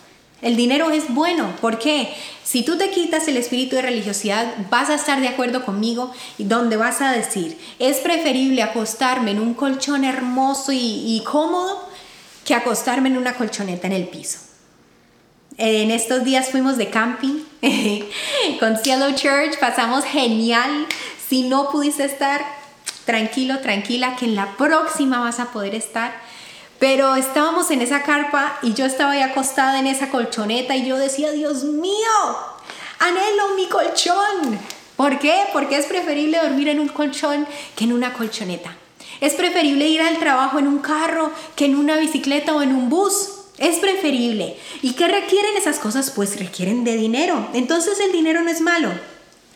El 0.42 0.56
dinero 0.56 0.90
es 0.90 1.14
bueno. 1.14 1.54
¿Por 1.60 1.78
qué? 1.78 2.12
Si 2.42 2.64
tú 2.64 2.76
te 2.76 2.90
quitas 2.90 3.28
el 3.28 3.36
espíritu 3.36 3.76
de 3.76 3.82
religiosidad, 3.82 4.54
vas 4.68 4.90
a 4.90 4.96
estar 4.96 5.20
de 5.20 5.28
acuerdo 5.28 5.64
conmigo 5.64 6.12
y 6.36 6.44
donde 6.44 6.76
vas 6.76 7.00
a 7.00 7.12
decir, 7.12 7.56
es 7.78 7.98
preferible 7.98 8.62
acostarme 8.62 9.30
en 9.30 9.40
un 9.40 9.54
colchón 9.54 10.04
hermoso 10.04 10.72
y, 10.72 11.22
cómodo 11.24 11.88
que 12.44 12.54
acostarme 12.54 13.08
en 13.08 13.18
una 13.18 13.34
colchoneta 13.34 13.86
en 13.86 13.92
el 13.92 14.08
piso. 14.08 14.40
En 15.58 15.92
estos 15.92 16.24
días 16.24 16.50
fuimos 16.50 16.76
de 16.76 16.90
camping 16.90 17.44
con 18.58 18.76
Cielo 18.78 19.12
Church, 19.14 19.60
pasamos 19.60 20.04
genial. 20.04 20.86
Si 21.28 21.42
no 21.42 21.70
pudiste 21.70 22.04
estar, 22.04 22.44
tranquilo, 23.04 23.60
tranquila, 23.60 24.16
que 24.16 24.24
en 24.24 24.34
la 24.34 24.56
próxima 24.56 25.20
vas 25.20 25.38
a 25.38 25.52
poder 25.52 25.76
estar. 25.76 26.12
Pero 26.82 27.14
estábamos 27.14 27.70
en 27.70 27.80
esa 27.80 28.02
carpa 28.02 28.58
y 28.60 28.74
yo 28.74 28.84
estaba 28.84 29.12
ahí 29.12 29.20
acostada 29.20 29.78
en 29.78 29.86
esa 29.86 30.10
colchoneta 30.10 30.74
y 30.74 30.84
yo 30.84 30.98
decía, 30.98 31.30
Dios 31.30 31.62
mío, 31.62 31.94
anhelo 32.98 33.54
mi 33.54 33.68
colchón. 33.68 34.58
¿Por 34.96 35.20
qué? 35.20 35.44
Porque 35.52 35.76
es 35.76 35.86
preferible 35.86 36.40
dormir 36.42 36.68
en 36.68 36.80
un 36.80 36.88
colchón 36.88 37.46
que 37.76 37.84
en 37.84 37.92
una 37.92 38.12
colchoneta. 38.12 38.76
Es 39.20 39.34
preferible 39.34 39.86
ir 39.86 40.00
al 40.02 40.18
trabajo 40.18 40.58
en 40.58 40.66
un 40.66 40.80
carro 40.80 41.30
que 41.54 41.66
en 41.66 41.76
una 41.76 41.98
bicicleta 41.98 42.52
o 42.52 42.62
en 42.62 42.74
un 42.74 42.88
bus. 42.88 43.28
Es 43.58 43.76
preferible. 43.76 44.56
¿Y 44.82 44.94
qué 44.94 45.06
requieren 45.06 45.56
esas 45.56 45.78
cosas? 45.78 46.10
Pues 46.10 46.36
requieren 46.36 46.82
de 46.82 46.96
dinero. 46.96 47.48
Entonces 47.54 48.00
el 48.00 48.10
dinero 48.10 48.42
no 48.42 48.50
es 48.50 48.60
malo. 48.60 48.90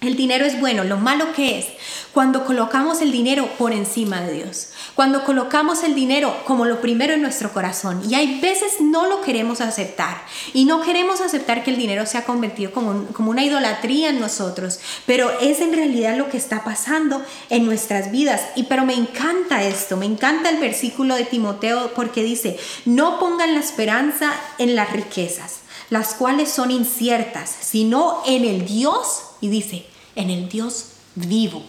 El 0.00 0.14
dinero 0.14 0.44
es 0.44 0.60
bueno, 0.60 0.84
lo 0.84 0.98
malo 0.98 1.32
que 1.34 1.58
es 1.58 1.66
cuando 2.12 2.44
colocamos 2.44 3.00
el 3.00 3.12
dinero 3.12 3.48
por 3.58 3.72
encima 3.72 4.20
de 4.20 4.32
Dios, 4.32 4.68
cuando 4.96 5.24
colocamos 5.24 5.84
el 5.84 5.94
dinero 5.94 6.34
como 6.46 6.64
lo 6.64 6.80
primero 6.80 7.12
en 7.12 7.20
nuestro 7.20 7.52
corazón 7.52 8.02
y 8.08 8.14
hay 8.14 8.40
veces 8.40 8.80
no 8.80 9.06
lo 9.06 9.20
queremos 9.20 9.60
aceptar 9.60 10.22
y 10.54 10.64
no 10.64 10.80
queremos 10.80 11.20
aceptar 11.20 11.62
que 11.62 11.70
el 11.70 11.76
dinero 11.76 12.06
se 12.06 12.16
ha 12.18 12.24
convertido 12.24 12.72
como, 12.72 13.04
como 13.12 13.30
una 13.30 13.44
idolatría 13.44 14.08
en 14.08 14.18
nosotros, 14.18 14.80
pero 15.04 15.30
es 15.40 15.60
en 15.60 15.74
realidad 15.74 16.16
lo 16.16 16.30
que 16.30 16.38
está 16.38 16.64
pasando 16.64 17.22
en 17.50 17.66
nuestras 17.66 18.10
vidas. 18.10 18.40
Y 18.56 18.64
pero 18.64 18.84
me 18.86 18.94
encanta 18.94 19.62
esto, 19.62 19.96
me 19.96 20.06
encanta 20.06 20.48
el 20.48 20.58
versículo 20.58 21.14
de 21.14 21.24
Timoteo 21.24 21.92
porque 21.94 22.22
dice, 22.22 22.58
no 22.86 23.20
pongan 23.20 23.54
la 23.54 23.60
esperanza 23.60 24.32
en 24.58 24.74
las 24.74 24.90
riquezas, 24.92 25.60
las 25.90 26.14
cuales 26.14 26.50
son 26.50 26.70
inciertas, 26.70 27.54
sino 27.60 28.22
en 28.26 28.44
el 28.44 28.66
Dios, 28.66 29.22
y 29.42 29.48
dice, 29.50 29.86
en 30.14 30.30
el 30.30 30.48
Dios 30.48 30.86
vivo 31.14 31.62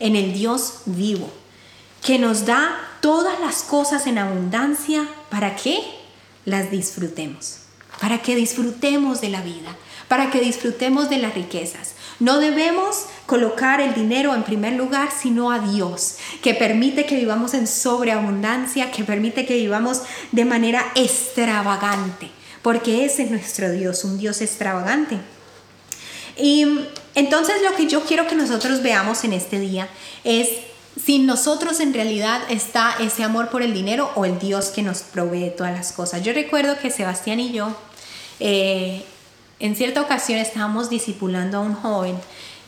en 0.00 0.16
el 0.16 0.34
Dios 0.34 0.80
vivo, 0.86 1.30
que 2.04 2.18
nos 2.18 2.44
da 2.44 2.78
todas 3.00 3.40
las 3.40 3.62
cosas 3.62 4.06
en 4.06 4.18
abundancia 4.18 5.08
para 5.30 5.56
que 5.56 5.82
las 6.44 6.70
disfrutemos, 6.70 7.60
para 8.00 8.20
que 8.20 8.36
disfrutemos 8.36 9.22
de 9.22 9.30
la 9.30 9.40
vida, 9.40 9.74
para 10.06 10.30
que 10.30 10.40
disfrutemos 10.40 11.08
de 11.08 11.16
las 11.16 11.34
riquezas. 11.34 11.94
No 12.20 12.38
debemos 12.38 13.06
colocar 13.24 13.80
el 13.80 13.94
dinero 13.94 14.34
en 14.34 14.42
primer 14.42 14.74
lugar, 14.74 15.08
sino 15.18 15.50
a 15.50 15.58
Dios, 15.58 16.16
que 16.42 16.54
permite 16.54 17.06
que 17.06 17.16
vivamos 17.16 17.54
en 17.54 17.66
sobreabundancia, 17.66 18.90
que 18.90 19.02
permite 19.02 19.46
que 19.46 19.56
vivamos 19.56 20.02
de 20.30 20.44
manera 20.44 20.84
extravagante, 20.94 22.30
porque 22.60 23.06
ese 23.06 23.22
es 23.22 23.30
nuestro 23.30 23.72
Dios, 23.72 24.04
un 24.04 24.18
Dios 24.18 24.42
extravagante. 24.42 25.18
Y 26.36 26.80
entonces 27.14 27.62
lo 27.62 27.74
que 27.74 27.86
yo 27.86 28.02
quiero 28.04 28.26
que 28.26 28.34
nosotros 28.34 28.82
veamos 28.82 29.24
en 29.24 29.32
este 29.32 29.58
día 29.58 29.88
es 30.24 30.48
si 31.04 31.18
nosotros 31.18 31.80
en 31.80 31.92
realidad 31.92 32.42
está 32.48 32.94
ese 33.00 33.24
amor 33.24 33.50
por 33.50 33.62
el 33.62 33.74
dinero 33.74 34.10
o 34.14 34.24
el 34.24 34.38
Dios 34.38 34.66
que 34.66 34.82
nos 34.82 35.02
provee 35.02 35.52
todas 35.56 35.72
las 35.72 35.92
cosas. 35.92 36.22
Yo 36.22 36.32
recuerdo 36.32 36.78
que 36.78 36.90
Sebastián 36.90 37.40
y 37.40 37.52
yo 37.52 37.74
eh, 38.40 39.04
en 39.60 39.76
cierta 39.76 40.00
ocasión 40.00 40.38
estábamos 40.38 40.90
discipulando 40.90 41.58
a 41.58 41.60
un 41.60 41.74
joven 41.74 42.16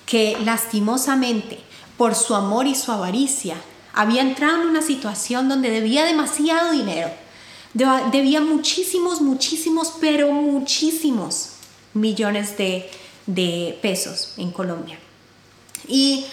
que 0.05 0.37
lastimosamente 0.45 1.59
por 1.97 2.15
su 2.15 2.35
amor 2.35 2.67
y 2.67 2.75
su 2.75 2.93
avaricia 2.93 3.57
había 3.95 4.21
entrado 4.21 4.63
en 4.63 4.69
una 4.69 4.83
situación 4.83 5.49
donde 5.49 5.71
debía 5.71 6.05
demasiado 6.05 6.73
dinero. 6.73 7.11
Debía 8.13 8.41
muchísimos, 8.41 9.21
muchísimos, 9.21 9.95
pero 10.01 10.31
muchísimos 10.33 11.51
millones 11.95 12.57
de 12.57 12.89
de 13.27 13.79
pesos 13.83 14.33
en 14.37 14.51
Colombia. 14.51 14.99
Y 15.89 16.25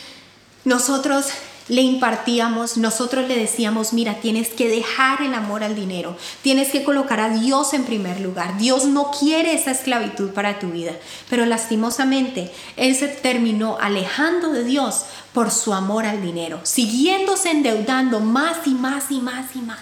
nosotros 0.63 1.25
le 1.69 1.81
impartíamos, 1.81 2.77
nosotros 2.77 3.27
le 3.27 3.37
decíamos, 3.37 3.93
mira, 3.93 4.15
tienes 4.15 4.49
que 4.49 4.67
dejar 4.67 5.21
el 5.21 5.33
amor 5.33 5.63
al 5.63 5.75
dinero, 5.75 6.17
tienes 6.41 6.69
que 6.69 6.83
colocar 6.83 7.21
a 7.21 7.29
Dios 7.29 7.73
en 7.73 7.85
primer 7.85 8.19
lugar. 8.19 8.57
Dios 8.57 8.85
no 8.85 9.11
quiere 9.11 9.53
esa 9.53 9.71
esclavitud 9.71 10.31
para 10.31 10.59
tu 10.59 10.69
vida, 10.69 10.93
pero 11.29 11.45
lastimosamente 11.45 12.51
Él 12.75 12.95
se 12.95 13.07
terminó 13.07 13.77
alejando 13.79 14.51
de 14.51 14.65
Dios 14.65 15.05
por 15.33 15.51
su 15.51 15.73
amor 15.73 16.05
al 16.05 16.21
dinero, 16.21 16.59
siguiéndose 16.63 17.51
endeudando 17.51 18.19
más 18.19 18.67
y 18.67 18.71
más 18.71 19.09
y 19.09 19.21
más 19.21 19.55
y 19.55 19.59
más. 19.59 19.79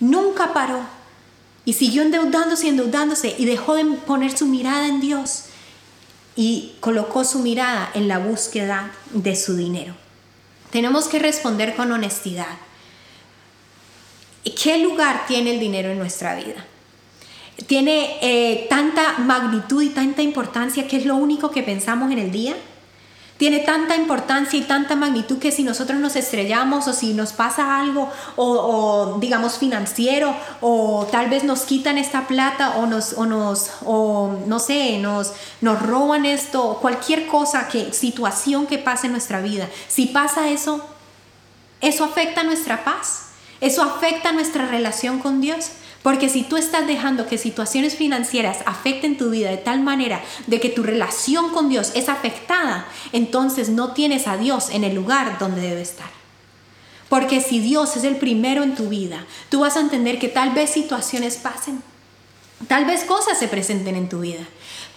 Nunca 0.00 0.52
paró 0.52 0.80
y 1.64 1.72
siguió 1.72 2.02
endeudándose 2.02 2.66
y 2.66 2.70
endeudándose 2.70 3.34
y 3.38 3.46
dejó 3.46 3.74
de 3.74 3.84
poner 3.84 4.36
su 4.36 4.46
mirada 4.46 4.86
en 4.86 5.00
Dios 5.00 5.44
y 6.36 6.74
colocó 6.80 7.24
su 7.24 7.40
mirada 7.40 7.90
en 7.94 8.08
la 8.08 8.18
búsqueda 8.18 8.92
de 9.12 9.34
su 9.34 9.56
dinero. 9.56 9.94
Tenemos 10.70 11.08
que 11.08 11.18
responder 11.18 11.74
con 11.74 11.92
honestidad. 11.92 12.58
¿Qué 14.60 14.78
lugar 14.78 15.26
tiene 15.26 15.52
el 15.52 15.60
dinero 15.60 15.90
en 15.90 15.98
nuestra 15.98 16.34
vida? 16.34 16.64
¿Tiene 17.66 18.18
eh, 18.22 18.66
tanta 18.68 19.18
magnitud 19.18 19.82
y 19.82 19.90
tanta 19.90 20.22
importancia 20.22 20.86
que 20.86 20.96
es 20.96 21.06
lo 21.06 21.16
único 21.16 21.50
que 21.50 21.62
pensamos 21.62 22.10
en 22.12 22.18
el 22.18 22.30
día? 22.30 22.54
Tiene 23.38 23.60
tanta 23.60 23.96
importancia 23.96 24.58
y 24.58 24.62
tanta 24.62 24.96
magnitud 24.96 25.38
que 25.38 25.52
si 25.52 25.62
nosotros 25.62 25.98
nos 26.00 26.16
estrellamos 26.16 26.88
o 26.88 26.92
si 26.92 27.14
nos 27.14 27.32
pasa 27.32 27.78
algo 27.80 28.10
o, 28.36 29.16
digamos 29.20 29.58
financiero 29.58 30.34
o 30.60 31.06
tal 31.10 31.30
vez 31.30 31.44
nos 31.44 31.60
quitan 31.60 31.98
esta 31.98 32.26
plata 32.26 32.76
o 32.76 32.86
nos 32.86 33.12
o 33.14 33.26
nos 33.26 33.70
o 33.84 34.36
no 34.46 34.58
sé 34.58 34.98
nos 34.98 35.32
nos 35.60 35.80
roban 35.80 36.26
esto 36.26 36.78
cualquier 36.82 37.28
cosa 37.28 37.68
que 37.68 37.92
situación 37.92 38.66
que 38.66 38.78
pase 38.78 39.06
en 39.06 39.12
nuestra 39.12 39.40
vida. 39.40 39.68
Si 39.86 40.06
pasa 40.06 40.50
eso 40.50 40.84
eso 41.80 42.04
afecta 42.04 42.42
nuestra 42.42 42.84
paz 42.84 43.28
eso 43.60 43.82
afecta 43.82 44.32
nuestra 44.32 44.66
relación 44.66 45.20
con 45.20 45.40
Dios 45.40 45.70
porque 46.02 46.28
si 46.28 46.42
tú 46.42 46.56
estás 46.56 46.86
dejando 46.86 47.26
que 47.26 47.38
situaciones 47.38 47.96
financieras 47.96 48.58
afecten 48.66 49.18
tu 49.18 49.30
vida 49.30 49.50
de 49.50 49.56
tal 49.56 49.80
manera 49.80 50.22
de 50.46 50.60
que 50.60 50.68
tu 50.68 50.82
relación 50.82 51.50
con 51.50 51.68
Dios 51.68 51.92
es 51.94 52.08
afectada, 52.08 52.86
entonces 53.12 53.68
no 53.68 53.92
tienes 53.92 54.28
a 54.28 54.36
Dios 54.36 54.70
en 54.70 54.84
el 54.84 54.94
lugar 54.94 55.38
donde 55.38 55.60
debe 55.60 55.82
estar. 55.82 56.10
Porque 57.08 57.40
si 57.40 57.60
Dios 57.60 57.96
es 57.96 58.04
el 58.04 58.16
primero 58.16 58.62
en 58.62 58.74
tu 58.74 58.88
vida, 58.88 59.24
tú 59.48 59.60
vas 59.60 59.76
a 59.76 59.80
entender 59.80 60.18
que 60.18 60.28
tal 60.28 60.50
vez 60.50 60.70
situaciones 60.70 61.36
pasen, 61.36 61.82
tal 62.68 62.84
vez 62.84 63.04
cosas 63.04 63.38
se 63.38 63.48
presenten 63.48 63.96
en 63.96 64.08
tu 64.08 64.20
vida, 64.20 64.46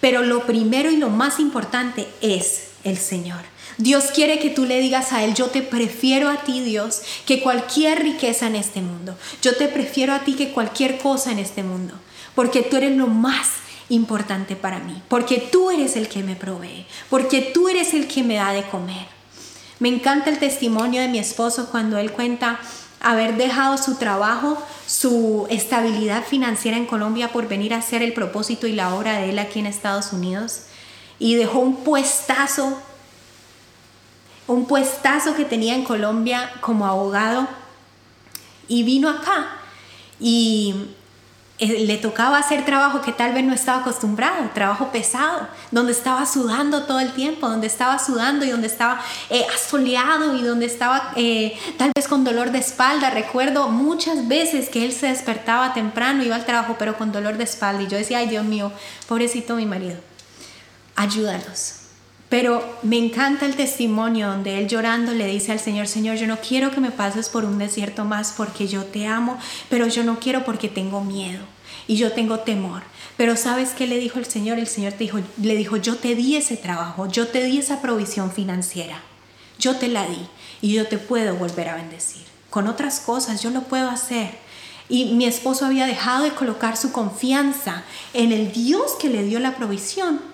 pero 0.01 0.21
lo 0.21 0.45
primero 0.45 0.91
y 0.91 0.97
lo 0.97 1.09
más 1.09 1.39
importante 1.39 2.07
es 2.21 2.69
el 2.83 2.97
Señor. 2.97 3.50
Dios 3.81 4.11
quiere 4.13 4.37
que 4.37 4.51
tú 4.51 4.65
le 4.65 4.79
digas 4.79 5.11
a 5.11 5.23
Él, 5.23 5.33
yo 5.33 5.47
te 5.47 5.63
prefiero 5.63 6.29
a 6.29 6.43
ti 6.43 6.61
Dios 6.61 7.01
que 7.25 7.41
cualquier 7.41 8.03
riqueza 8.03 8.45
en 8.45 8.55
este 8.55 8.79
mundo. 8.79 9.17
Yo 9.41 9.55
te 9.55 9.67
prefiero 9.67 10.13
a 10.13 10.19
ti 10.19 10.35
que 10.35 10.51
cualquier 10.51 10.99
cosa 10.99 11.31
en 11.31 11.39
este 11.39 11.63
mundo. 11.63 11.95
Porque 12.35 12.61
tú 12.61 12.77
eres 12.77 12.95
lo 12.95 13.07
más 13.07 13.47
importante 13.89 14.55
para 14.55 14.77
mí. 14.77 15.01
Porque 15.07 15.39
tú 15.39 15.71
eres 15.71 15.95
el 15.95 16.09
que 16.09 16.21
me 16.21 16.35
provee. 16.35 16.85
Porque 17.09 17.41
tú 17.41 17.69
eres 17.69 17.95
el 17.95 18.07
que 18.07 18.21
me 18.21 18.35
da 18.35 18.53
de 18.53 18.61
comer. 18.63 19.07
Me 19.79 19.89
encanta 19.89 20.29
el 20.29 20.37
testimonio 20.37 21.01
de 21.01 21.07
mi 21.07 21.17
esposo 21.17 21.69
cuando 21.71 21.97
él 21.97 22.11
cuenta 22.11 22.59
haber 22.99 23.35
dejado 23.35 23.79
su 23.79 23.95
trabajo, 23.95 24.61
su 24.85 25.47
estabilidad 25.49 26.23
financiera 26.23 26.77
en 26.77 26.85
Colombia 26.85 27.31
por 27.31 27.47
venir 27.47 27.73
a 27.73 27.77
hacer 27.77 28.03
el 28.03 28.13
propósito 28.13 28.67
y 28.67 28.73
la 28.73 28.93
obra 28.93 29.17
de 29.17 29.31
él 29.31 29.39
aquí 29.39 29.57
en 29.57 29.65
Estados 29.65 30.13
Unidos. 30.13 30.65
Y 31.17 31.33
dejó 31.33 31.57
un 31.59 31.77
puestazo 31.77 32.79
un 34.51 34.65
puestazo 34.65 35.35
que 35.35 35.45
tenía 35.45 35.75
en 35.75 35.83
Colombia 35.83 36.51
como 36.61 36.85
abogado 36.85 37.47
y 38.67 38.83
vino 38.83 39.09
acá 39.09 39.47
y 40.19 40.75
eh, 41.61 41.85
le 41.85 41.97
tocaba 41.97 42.39
hacer 42.39 42.65
trabajo 42.65 43.01
que 43.01 43.11
tal 43.11 43.33
vez 43.33 43.43
no 43.43 43.53
estaba 43.53 43.81
acostumbrado, 43.81 44.49
trabajo 44.51 44.91
pesado, 44.91 45.47
donde 45.69 45.91
estaba 45.91 46.25
sudando 46.25 46.85
todo 46.85 46.99
el 46.99 47.11
tiempo, 47.11 47.47
donde 47.47 47.67
estaba 47.67 47.99
sudando 47.99 48.43
y 48.45 48.49
donde 48.49 48.65
estaba 48.65 48.99
eh, 49.29 49.45
asoleado 49.53 50.35
y 50.35 50.41
donde 50.41 50.65
estaba 50.65 51.13
eh, 51.15 51.55
tal 51.77 51.91
vez 51.95 52.07
con 52.07 52.23
dolor 52.23 52.51
de 52.51 52.57
espalda. 52.57 53.11
Recuerdo 53.11 53.67
muchas 53.67 54.27
veces 54.27 54.69
que 54.69 54.85
él 54.85 54.91
se 54.91 55.05
despertaba 55.05 55.75
temprano, 55.75 56.23
iba 56.23 56.35
al 56.35 56.45
trabajo, 56.45 56.77
pero 56.79 56.97
con 56.97 57.11
dolor 57.11 57.37
de 57.37 57.43
espalda. 57.43 57.83
Y 57.83 57.87
yo 57.87 57.97
decía, 57.99 58.17
ay 58.17 58.27
Dios 58.27 58.43
mío, 58.43 58.71
pobrecito 59.07 59.55
mi 59.55 59.67
marido, 59.67 59.99
ayúdalos, 60.95 61.80
pero 62.31 62.63
me 62.81 62.97
encanta 62.97 63.45
el 63.45 63.57
testimonio 63.57 64.29
donde 64.29 64.57
él 64.57 64.69
llorando 64.69 65.11
le 65.11 65.25
dice 65.25 65.51
al 65.51 65.59
Señor, 65.59 65.89
Señor, 65.89 66.15
yo 66.15 66.27
no 66.27 66.39
quiero 66.39 66.71
que 66.71 66.79
me 66.79 66.89
pases 66.89 67.27
por 67.27 67.43
un 67.43 67.57
desierto 67.57 68.05
más 68.05 68.33
porque 68.37 68.69
yo 68.69 68.85
te 68.85 69.05
amo, 69.05 69.37
pero 69.69 69.85
yo 69.87 70.05
no 70.05 70.17
quiero 70.17 70.45
porque 70.45 70.69
tengo 70.69 71.03
miedo 71.03 71.41
y 71.87 71.97
yo 71.97 72.13
tengo 72.13 72.39
temor. 72.39 72.83
Pero 73.17 73.35
¿sabes 73.35 73.71
qué 73.71 73.85
le 73.85 73.99
dijo 73.99 74.17
el 74.17 74.23
Señor? 74.23 74.59
El 74.59 74.67
Señor 74.67 74.93
te 74.93 74.99
dijo, 74.99 75.19
le 75.41 75.57
dijo, 75.57 75.75
yo 75.75 75.97
te 75.97 76.15
di 76.15 76.37
ese 76.37 76.55
trabajo, 76.55 77.05
yo 77.09 77.27
te 77.27 77.43
di 77.43 77.57
esa 77.57 77.81
provisión 77.81 78.31
financiera, 78.31 79.01
yo 79.59 79.75
te 79.75 79.89
la 79.89 80.07
di 80.07 80.25
y 80.61 80.71
yo 80.71 80.87
te 80.87 80.99
puedo 80.99 81.35
volver 81.35 81.67
a 81.67 81.75
bendecir. 81.75 82.23
Con 82.49 82.69
otras 82.69 83.01
cosas 83.01 83.43
yo 83.43 83.49
lo 83.49 83.63
puedo 83.63 83.89
hacer. 83.89 84.39
Y 84.87 85.15
mi 85.15 85.25
esposo 85.25 85.65
había 85.65 85.85
dejado 85.85 86.23
de 86.23 86.31
colocar 86.31 86.77
su 86.77 86.93
confianza 86.93 87.83
en 88.13 88.31
el 88.31 88.53
Dios 88.53 88.93
que 89.01 89.09
le 89.09 89.25
dio 89.25 89.41
la 89.41 89.57
provisión 89.57 90.30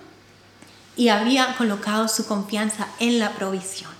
y 0.98 1.08
había 1.08 1.56
colocado 1.56 2.08
su 2.08 2.26
confianza 2.26 2.88
en 2.98 3.18
la 3.18 3.32
provisión. 3.32 3.90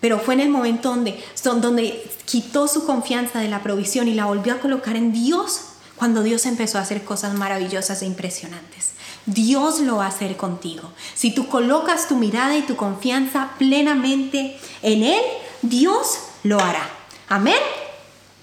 Pero 0.00 0.20
fue 0.20 0.34
en 0.34 0.40
el 0.40 0.50
momento 0.50 0.90
donde, 0.90 1.24
donde 1.42 2.10
quitó 2.26 2.68
su 2.68 2.84
confianza 2.84 3.40
de 3.40 3.48
la 3.48 3.62
provisión 3.62 4.06
y 4.06 4.14
la 4.14 4.26
volvió 4.26 4.52
a 4.52 4.60
colocar 4.60 4.96
en 4.96 5.12
Dios 5.12 5.62
cuando 5.96 6.22
Dios 6.22 6.44
empezó 6.44 6.78
a 6.78 6.82
hacer 6.82 7.04
cosas 7.04 7.34
maravillosas 7.34 8.02
e 8.02 8.06
impresionantes. 8.06 8.92
Dios 9.24 9.80
lo 9.80 9.96
va 9.96 10.04
a 10.04 10.08
hacer 10.08 10.36
contigo. 10.36 10.90
Si 11.14 11.34
tú 11.34 11.48
colocas 11.48 12.06
tu 12.06 12.16
mirada 12.16 12.54
y 12.56 12.62
tu 12.62 12.76
confianza 12.76 13.52
plenamente 13.58 14.58
en 14.82 15.04
Él, 15.04 15.22
Dios 15.62 16.18
lo 16.42 16.60
hará. 16.60 16.86
Amén. 17.28 17.56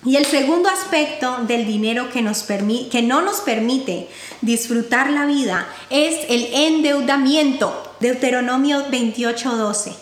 Y 0.03 0.15
el 0.15 0.25
segundo 0.25 0.67
aspecto 0.69 1.37
del 1.43 1.67
dinero 1.67 2.09
que, 2.11 2.23
nos 2.23 2.43
que 2.43 3.01
no 3.03 3.21
nos 3.21 3.41
permite 3.41 4.09
disfrutar 4.41 5.11
la 5.11 5.25
vida 5.25 5.67
es 5.89 6.25
el 6.27 6.49
endeudamiento. 6.53 7.95
Deuteronomio 7.99 8.87
28:12. 8.89 9.93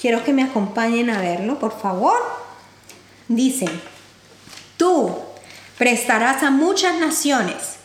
Quiero 0.00 0.24
que 0.24 0.32
me 0.32 0.42
acompañen 0.42 1.10
a 1.10 1.20
verlo, 1.20 1.58
por 1.58 1.80
favor. 1.80 2.18
Dice, 3.28 3.66
tú 4.76 5.16
prestarás 5.76 6.42
a 6.42 6.50
muchas 6.50 6.98
naciones, 6.98 7.76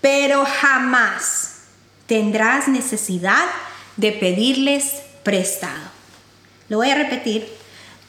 pero 0.00 0.44
jamás 0.44 1.62
tendrás 2.06 2.68
necesidad 2.68 3.44
de 3.96 4.12
pedirles 4.12 5.02
prestado. 5.24 5.90
Lo 6.68 6.78
voy 6.78 6.90
a 6.90 6.94
repetir. 6.94 7.61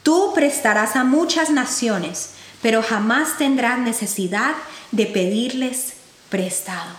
Tú 0.04 0.32
prestarás 0.34 0.96
a 0.96 1.02
muchas 1.02 1.48
naciones, 1.48 2.34
pero 2.60 2.82
jamás 2.82 3.38
tendrás 3.38 3.78
necesidad 3.78 4.52
de 4.92 5.06
pedirles 5.06 5.94
prestado. 6.28 6.90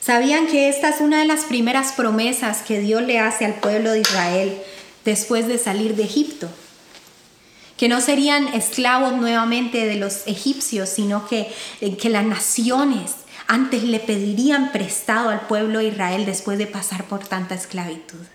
¿Sabían 0.00 0.48
que 0.48 0.68
esta 0.68 0.88
es 0.88 1.00
una 1.00 1.20
de 1.20 1.26
las 1.26 1.44
primeras 1.44 1.92
promesas 1.92 2.62
que 2.62 2.80
Dios 2.80 3.02
le 3.02 3.20
hace 3.20 3.44
al 3.44 3.54
pueblo 3.54 3.92
de 3.92 4.00
Israel 4.00 4.60
después 5.04 5.46
de 5.46 5.58
salir 5.58 5.94
de 5.94 6.02
Egipto? 6.02 6.48
Que 7.76 7.88
no 7.88 8.00
serían 8.00 8.48
esclavos 8.48 9.12
nuevamente 9.12 9.86
de 9.86 9.94
los 9.94 10.26
egipcios, 10.26 10.88
sino 10.88 11.28
que, 11.28 11.54
que 12.00 12.08
las 12.08 12.24
naciones 12.24 13.12
antes 13.46 13.84
le 13.84 14.00
pedirían 14.00 14.72
prestado 14.72 15.28
al 15.28 15.42
pueblo 15.42 15.78
de 15.78 15.86
Israel 15.86 16.26
después 16.26 16.58
de 16.58 16.66
pasar 16.66 17.04
por 17.04 17.20
tanta 17.20 17.54
esclavitud. 17.54 18.26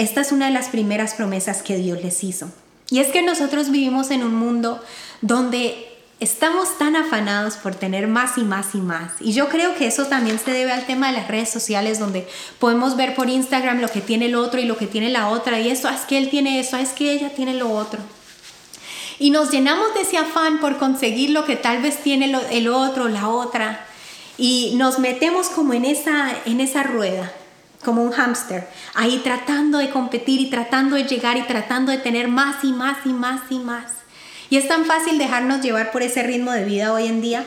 Esta 0.00 0.22
es 0.22 0.32
una 0.32 0.46
de 0.46 0.54
las 0.54 0.70
primeras 0.70 1.12
promesas 1.12 1.62
que 1.62 1.76
Dios 1.76 2.02
les 2.02 2.24
hizo. 2.24 2.50
Y 2.88 3.00
es 3.00 3.08
que 3.08 3.20
nosotros 3.20 3.70
vivimos 3.70 4.10
en 4.10 4.22
un 4.22 4.34
mundo 4.34 4.82
donde 5.20 5.86
estamos 6.20 6.78
tan 6.78 6.96
afanados 6.96 7.56
por 7.56 7.74
tener 7.74 8.08
más 8.08 8.38
y 8.38 8.40
más 8.40 8.74
y 8.74 8.78
más. 8.78 9.12
Y 9.20 9.34
yo 9.34 9.50
creo 9.50 9.74
que 9.74 9.86
eso 9.86 10.06
también 10.06 10.38
se 10.38 10.52
debe 10.52 10.72
al 10.72 10.86
tema 10.86 11.08
de 11.08 11.18
las 11.18 11.28
redes 11.28 11.50
sociales, 11.50 11.98
donde 11.98 12.26
podemos 12.58 12.96
ver 12.96 13.14
por 13.14 13.28
Instagram 13.28 13.82
lo 13.82 13.88
que 13.88 14.00
tiene 14.00 14.24
el 14.24 14.36
otro 14.36 14.58
y 14.58 14.64
lo 14.64 14.78
que 14.78 14.86
tiene 14.86 15.10
la 15.10 15.28
otra. 15.28 15.60
Y 15.60 15.68
eso 15.68 15.90
es 15.90 16.00
que 16.00 16.16
él 16.16 16.30
tiene 16.30 16.60
eso, 16.60 16.78
es 16.78 16.92
que 16.92 17.12
ella 17.12 17.34
tiene 17.34 17.52
lo 17.52 17.70
otro. 17.70 18.00
Y 19.18 19.28
nos 19.28 19.50
llenamos 19.50 19.92
de 19.92 20.00
ese 20.00 20.16
afán 20.16 20.60
por 20.60 20.78
conseguir 20.78 21.28
lo 21.28 21.44
que 21.44 21.56
tal 21.56 21.82
vez 21.82 22.02
tiene 22.02 22.34
el 22.52 22.68
otro, 22.68 23.08
la 23.08 23.28
otra. 23.28 23.86
Y 24.38 24.72
nos 24.76 24.98
metemos 24.98 25.50
como 25.50 25.74
en 25.74 25.84
esa, 25.84 26.30
en 26.46 26.62
esa 26.62 26.84
rueda 26.84 27.30
como 27.84 28.02
un 28.02 28.12
hámster, 28.12 28.68
ahí 28.94 29.20
tratando 29.24 29.78
de 29.78 29.90
competir 29.90 30.40
y 30.40 30.50
tratando 30.50 30.96
de 30.96 31.04
llegar 31.04 31.36
y 31.36 31.42
tratando 31.42 31.92
de 31.92 31.98
tener 31.98 32.28
más 32.28 32.62
y 32.64 32.72
más 32.72 32.98
y 33.04 33.12
más 33.12 33.40
y 33.50 33.58
más. 33.58 33.92
Y 34.50 34.56
es 34.56 34.68
tan 34.68 34.84
fácil 34.84 35.18
dejarnos 35.18 35.62
llevar 35.62 35.92
por 35.92 36.02
ese 36.02 36.22
ritmo 36.22 36.52
de 36.52 36.64
vida 36.64 36.92
hoy 36.92 37.06
en 37.06 37.20
día, 37.20 37.44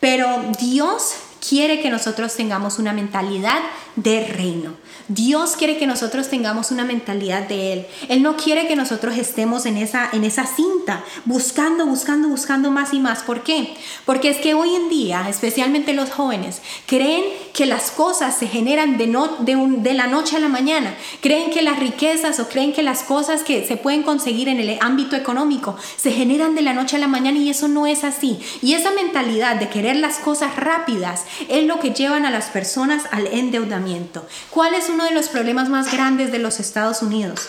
pero 0.00 0.44
Dios 0.58 1.14
quiere 1.46 1.80
que 1.80 1.90
nosotros 1.90 2.34
tengamos 2.34 2.78
una 2.78 2.92
mentalidad 2.92 3.60
de 3.96 4.26
reino. 4.26 4.74
Dios 5.08 5.56
quiere 5.56 5.76
que 5.76 5.86
nosotros 5.86 6.28
tengamos 6.28 6.70
una 6.70 6.84
mentalidad 6.84 7.46
de 7.46 7.72
Él. 7.72 7.86
Él 8.08 8.22
no 8.22 8.36
quiere 8.36 8.66
que 8.66 8.76
nosotros 8.76 9.18
estemos 9.18 9.66
en 9.66 9.76
esa, 9.76 10.08
en 10.12 10.24
esa 10.24 10.46
cinta, 10.46 11.04
buscando, 11.26 11.86
buscando, 11.86 12.28
buscando 12.28 12.70
más 12.70 12.94
y 12.94 13.00
más. 13.00 13.22
¿Por 13.22 13.42
qué? 13.42 13.74
Porque 14.06 14.30
es 14.30 14.38
que 14.38 14.54
hoy 14.54 14.74
en 14.74 14.88
día, 14.88 15.28
especialmente 15.28 15.92
los 15.92 16.10
jóvenes, 16.10 16.62
creen 16.86 17.24
que 17.52 17.66
las 17.66 17.90
cosas 17.90 18.36
se 18.36 18.46
generan 18.46 18.96
de, 18.96 19.06
no, 19.06 19.28
de, 19.40 19.56
de 19.56 19.94
la 19.94 20.06
noche 20.06 20.36
a 20.36 20.40
la 20.40 20.48
mañana. 20.48 20.94
Creen 21.20 21.50
que 21.50 21.62
las 21.62 21.78
riquezas 21.78 22.40
o 22.40 22.48
creen 22.48 22.72
que 22.72 22.82
las 22.82 23.02
cosas 23.02 23.42
que 23.42 23.66
se 23.66 23.76
pueden 23.76 24.02
conseguir 24.02 24.48
en 24.48 24.58
el 24.58 24.78
ámbito 24.80 25.16
económico 25.16 25.76
se 25.96 26.12
generan 26.12 26.54
de 26.54 26.62
la 26.62 26.72
noche 26.72 26.96
a 26.96 27.00
la 27.00 27.08
mañana 27.08 27.38
y 27.38 27.50
eso 27.50 27.68
no 27.68 27.86
es 27.86 28.04
así. 28.04 28.38
Y 28.62 28.74
esa 28.74 28.90
mentalidad 28.92 29.56
de 29.56 29.68
querer 29.68 29.96
las 29.96 30.16
cosas 30.16 30.56
rápidas 30.56 31.24
es 31.48 31.64
lo 31.64 31.78
que 31.78 31.90
llevan 31.90 32.24
a 32.24 32.30
las 32.30 32.46
personas 32.46 33.04
al 33.10 33.26
endeudamiento. 33.26 34.26
¿Cuál 34.50 34.74
es 34.74 34.83
uno 34.88 35.04
de 35.04 35.12
los 35.12 35.28
problemas 35.28 35.68
más 35.68 35.92
grandes 35.92 36.32
de 36.32 36.38
los 36.38 36.60
Estados 36.60 37.02
Unidos? 37.02 37.48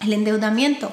El 0.00 0.12
endeudamiento. 0.12 0.92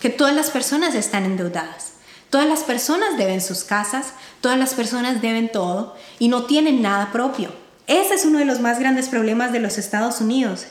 Que 0.00 0.10
todas 0.10 0.34
las 0.34 0.50
personas 0.50 0.94
están 0.94 1.24
endeudadas. 1.24 1.92
Todas 2.30 2.48
las 2.48 2.64
personas 2.64 3.16
deben 3.16 3.40
sus 3.40 3.64
casas, 3.64 4.12
todas 4.40 4.58
las 4.58 4.74
personas 4.74 5.22
deben 5.22 5.52
todo 5.52 5.96
y 6.18 6.28
no 6.28 6.44
tienen 6.44 6.82
nada 6.82 7.12
propio. 7.12 7.52
Ese 7.86 8.14
es 8.14 8.24
uno 8.24 8.38
de 8.38 8.44
los 8.44 8.60
más 8.60 8.78
grandes 8.78 9.08
problemas 9.08 9.52
de 9.52 9.60
los 9.60 9.78
Estados 9.78 10.20
Unidos. 10.20 10.66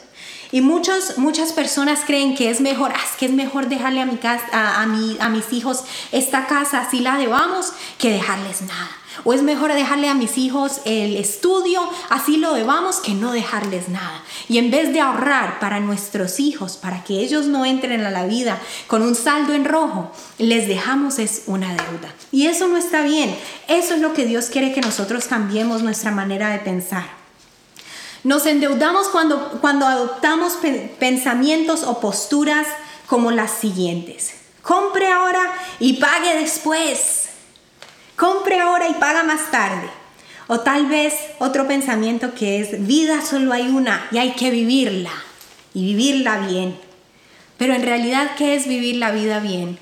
Y 0.52 0.62
muchos, 0.62 1.18
muchas 1.18 1.54
personas 1.54 2.02
creen 2.06 2.36
que 2.36 2.50
es 2.50 2.62
mejor, 2.62 2.92
ah, 2.94 3.18
que 3.18 3.28
es 3.28 3.32
mejor 3.32 3.70
dejarle 3.70 4.02
a, 4.02 4.06
mi 4.06 4.18
casa, 4.18 4.46
a, 4.52 4.86
mi, 4.86 5.18
a 5.20 5.30
mis 5.30 5.52
hijos 5.54 5.84
esta 6.12 6.48
casa, 6.48 6.82
así 6.82 7.00
la 7.00 7.18
debamos, 7.18 7.74
que 7.98 8.12
dejarles 8.12 8.62
nada. 8.62 8.92
O 9.24 9.34
es 9.34 9.42
mejor 9.42 9.74
dejarle 9.74 10.10
a 10.10 10.14
mis 10.14 10.38
hijos 10.38 10.82
el 10.86 11.16
estudio, 11.18 11.82
así 12.10 12.38
lo 12.38 12.54
debamos, 12.54 12.98
que 12.98 13.14
no 13.14 13.32
dejarles 13.32 13.90
nada. 13.90 14.24
Y 14.50 14.58
en 14.58 14.72
vez 14.72 14.94
de 14.94 15.02
ahorrar 15.02 15.60
para 15.60 15.80
nuestros 15.80 16.40
hijos, 16.40 16.78
para 16.78 17.04
que 17.04 17.20
ellos 17.20 17.46
no 17.46 17.66
entren 17.66 18.06
a 18.06 18.12
la 18.12 18.26
vida 18.26 18.60
con 18.88 19.02
un 19.02 19.16
saldo 19.16 19.54
en 19.54 19.66
rojo, 19.66 20.12
les 20.38 20.68
dejamos 20.68 21.20
es 21.20 21.44
una 21.48 21.70
deuda. 21.70 22.14
Y 22.32 22.48
eso 22.48 22.68
no 22.68 22.78
está 22.78 23.02
bien. 23.02 23.36
Eso 23.68 23.94
es 23.96 24.02
lo 24.02 24.14
que 24.14 24.26
Dios 24.26 24.46
quiere 24.48 24.74
que 24.74 24.82
nosotros 24.82 25.26
cambiemos 25.26 25.84
nuestra 25.84 26.12
manera 26.12 26.50
de 26.50 26.60
pensar. 26.60 27.24
Nos 28.24 28.46
endeudamos 28.46 29.10
cuando, 29.10 29.60
cuando 29.60 29.86
adoptamos 29.86 30.54
pensamientos 31.00 31.84
o 31.84 32.00
posturas 32.00 32.68
como 33.08 33.32
las 33.32 33.52
siguientes. 33.52 34.36
Compre 34.62 35.12
ahora 35.12 35.54
y 35.80 35.94
pague 35.94 36.40
después. 36.40 37.23
Compre 38.24 38.62
ahora 38.62 38.88
y 38.88 38.94
paga 38.94 39.24
más 39.24 39.52
tarde. 39.52 39.90
O 40.48 40.62
tal 40.62 40.86
vez 40.86 41.14
otro 41.40 41.68
pensamiento 41.68 42.34
que 42.34 42.62
es 42.62 42.88
vida 42.88 43.22
solo 43.22 43.52
hay 43.52 43.68
una 43.68 44.08
y 44.12 44.18
hay 44.18 44.32
que 44.32 44.50
vivirla 44.50 45.12
y 45.74 45.88
vivirla 45.88 46.48
bien. 46.48 46.80
Pero 47.58 47.74
en 47.74 47.82
realidad, 47.82 48.32
¿qué 48.38 48.56
es 48.56 48.66
vivir 48.66 48.96
la 48.96 49.12
vida 49.12 49.42
bien? 49.42 49.78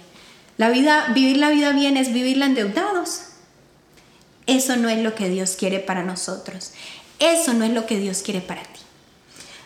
La 0.58 0.72
vida, 0.72 1.12
vivir 1.14 1.38
la 1.38 1.52
vida 1.52 1.72
bien 1.72 1.98
es 1.98 2.12
vivirla 2.14 2.48
endeudados. 2.48 3.26
Eso 4.48 4.76
no 4.76 4.90
es 4.90 4.98
lo 5.04 5.14
que 5.14 5.30
Dios 5.30 5.56
quiere 5.56 5.78
para 5.78 6.02
nosotros. 6.02 6.74
Eso 7.20 7.54
no 7.54 7.64
es 7.64 7.70
lo 7.70 7.86
que 7.86 8.00
Dios 8.00 8.24
quiere 8.24 8.42
para 8.42 8.64
ti. 8.64 8.80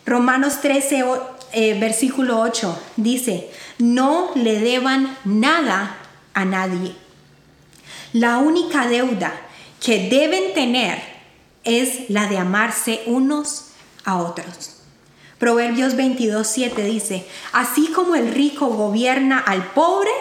Romanos 0.06 0.60
13, 0.60 1.06
eh, 1.54 1.80
versículo 1.80 2.42
8 2.42 2.78
dice, 2.98 3.50
no 3.78 4.32
le 4.36 4.60
deban 4.60 5.18
nada 5.24 5.96
a 6.34 6.44
nadie. 6.44 7.05
La 8.16 8.38
única 8.38 8.88
deuda 8.88 9.34
que 9.84 10.08
deben 10.08 10.54
tener 10.54 10.98
es 11.66 12.10
la 12.10 12.28
de 12.28 12.38
amarse 12.38 13.02
unos 13.08 13.72
a 14.06 14.16
otros. 14.16 14.78
Proverbios 15.38 15.98
22, 15.98 16.48
7 16.48 16.82
dice, 16.86 17.26
así 17.52 17.88
como 17.88 18.16
el 18.16 18.34
rico 18.34 18.68
gobierna 18.68 19.38
al 19.38 19.66
pobre, 19.74 20.12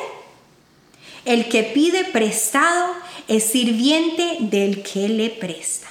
el 1.24 1.48
que 1.48 1.62
pide 1.62 2.02
prestado 2.02 2.94
es 3.28 3.44
sirviente 3.44 4.38
del 4.40 4.82
que 4.82 5.08
le 5.08 5.30
presta. 5.30 5.86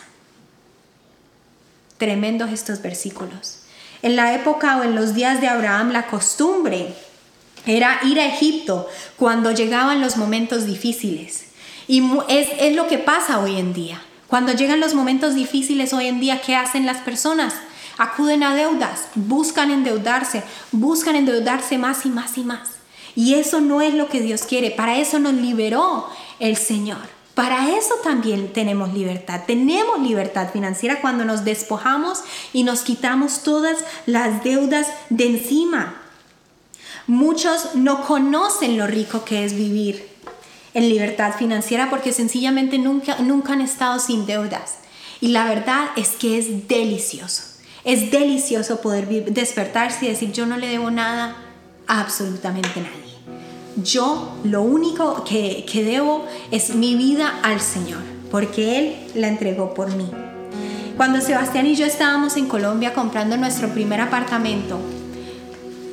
Tremendos 1.98 2.52
estos 2.52 2.82
versículos. 2.82 3.60
En 4.02 4.18
la 4.18 4.36
época 4.36 4.78
o 4.78 4.84
en 4.84 4.96
los 4.96 5.13
días 5.13 5.39
de 5.39 5.48
Abraham 5.48 5.94
la 5.94 6.08
costumbre 6.08 6.96
era 7.66 8.02
ir 8.04 8.20
a 8.20 8.26
Egipto 8.26 8.89
cuando 9.16 9.52
llegaban 9.52 10.02
los 10.02 10.18
momentos 10.18 10.66
difíciles. 10.66 11.53
Y 11.88 12.04
es, 12.28 12.50
es 12.60 12.76
lo 12.76 12.88
que 12.88 12.98
pasa 12.98 13.39
hoy 13.39 13.58
en 13.58 13.74
día. 13.74 14.02
Cuando 14.28 14.54
llegan 14.54 14.80
los 14.80 14.96
momentos 14.96 15.36
difíciles 15.36 15.93
hoy 15.93 16.08
en 16.08 16.19
día, 16.19 16.41
¿qué 16.41 16.56
hacen 16.56 16.86
las 16.86 16.98
personas? 16.98 17.54
Acuden 17.98 18.41
a 18.41 18.56
deudas, 18.56 19.08
buscan 19.13 19.69
endeudarse, 19.69 20.43
buscan 20.72 21.15
endeudarse 21.15 21.78
más 21.78 22.06
y 22.06 22.10
más 22.10 22.38
y 22.38 22.43
más. 22.43 22.69
Y 23.15 23.36
eso 23.36 23.62
no 23.62 23.82
es 23.82 23.93
lo 23.93 24.10
que 24.10 24.22
Dios 24.22 24.43
quiere. 24.43 24.72
Para 24.72 24.98
eso 24.98 25.19
nos 25.19 25.34
liberó 25.34 26.10
el 26.39 26.58
Señor. 26.58 26.98
Para 27.36 27.69
eso 27.76 27.96
también 28.04 28.54
tenemos 28.54 28.93
libertad. 28.93 29.41
Tenemos 29.46 30.00
libertad 30.00 30.52
financiera 30.52 31.02
cuando 31.02 31.26
nos 31.26 31.43
despojamos 31.43 32.24
y 32.54 32.63
nos 32.63 32.82
quitamos 32.82 33.43
todas 33.43 33.78
las 34.06 34.43
deudas 34.43 34.88
de 35.10 35.28
encima. 35.28 35.96
Muchos 37.08 37.76
no 37.76 38.04
conocen 38.06 38.78
lo 38.78 38.88
rico 38.88 39.26
que 39.26 39.46
es 39.46 39.54
vivir 39.56 40.12
en 40.74 40.90
libertad 40.90 41.34
financiera 41.38 41.90
porque 41.90 42.14
sencillamente 42.14 42.78
nunca, 42.78 43.18
nunca 43.20 43.54
han 43.54 43.62
estado 43.62 44.00
sin 44.00 44.26
deudas. 44.26 44.76
Y 45.22 45.30
la 45.30 45.46
verdad 45.46 45.88
es 45.96 46.10
que 46.10 46.38
es 46.38 46.68
delicioso. 46.68 47.44
Es 47.84 48.12
delicioso 48.12 48.82
poder 48.82 49.08
despertarse 49.32 50.06
y 50.06 50.10
decir, 50.10 50.32
yo 50.32 50.46
no 50.46 50.58
le 50.58 50.68
debo 50.68 50.90
nada 50.90 51.36
a 51.88 52.02
absolutamente 52.02 52.82
nadie. 52.82 53.14
Yo 53.84 54.38
lo 54.44 54.62
único 54.62 55.24
que, 55.24 55.66
que 55.70 55.84
debo 55.84 56.26
es 56.52 56.76
mi 56.76 56.96
vida 56.96 57.40
al 57.42 57.60
Señor, 57.60 58.02
porque 58.32 58.80
Él 58.80 58.96
la 59.16 59.28
entregó 59.28 59.74
por 59.74 59.94
mí. 59.96 60.10
Cuando 60.96 61.22
Sebastián 61.22 61.66
y 61.66 61.76
yo 61.76 61.86
estábamos 61.86 62.38
en 62.38 62.48
Colombia 62.48 62.94
comprando 62.94 63.36
nuestro 63.36 63.70
primer 63.70 64.00
apartamento, 64.00 64.78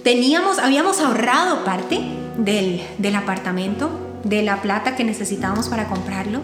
teníamos, 0.05 0.59
habíamos 0.59 1.01
ahorrado 1.01 1.65
parte 1.65 2.01
del, 2.37 2.83
del 2.99 3.17
apartamento, 3.17 4.10
de 4.25 4.43
la 4.43 4.63
plata 4.63 4.97
que 4.97 5.05
necesitábamos 5.05 5.69
para 5.69 5.89
comprarlo. 5.89 6.41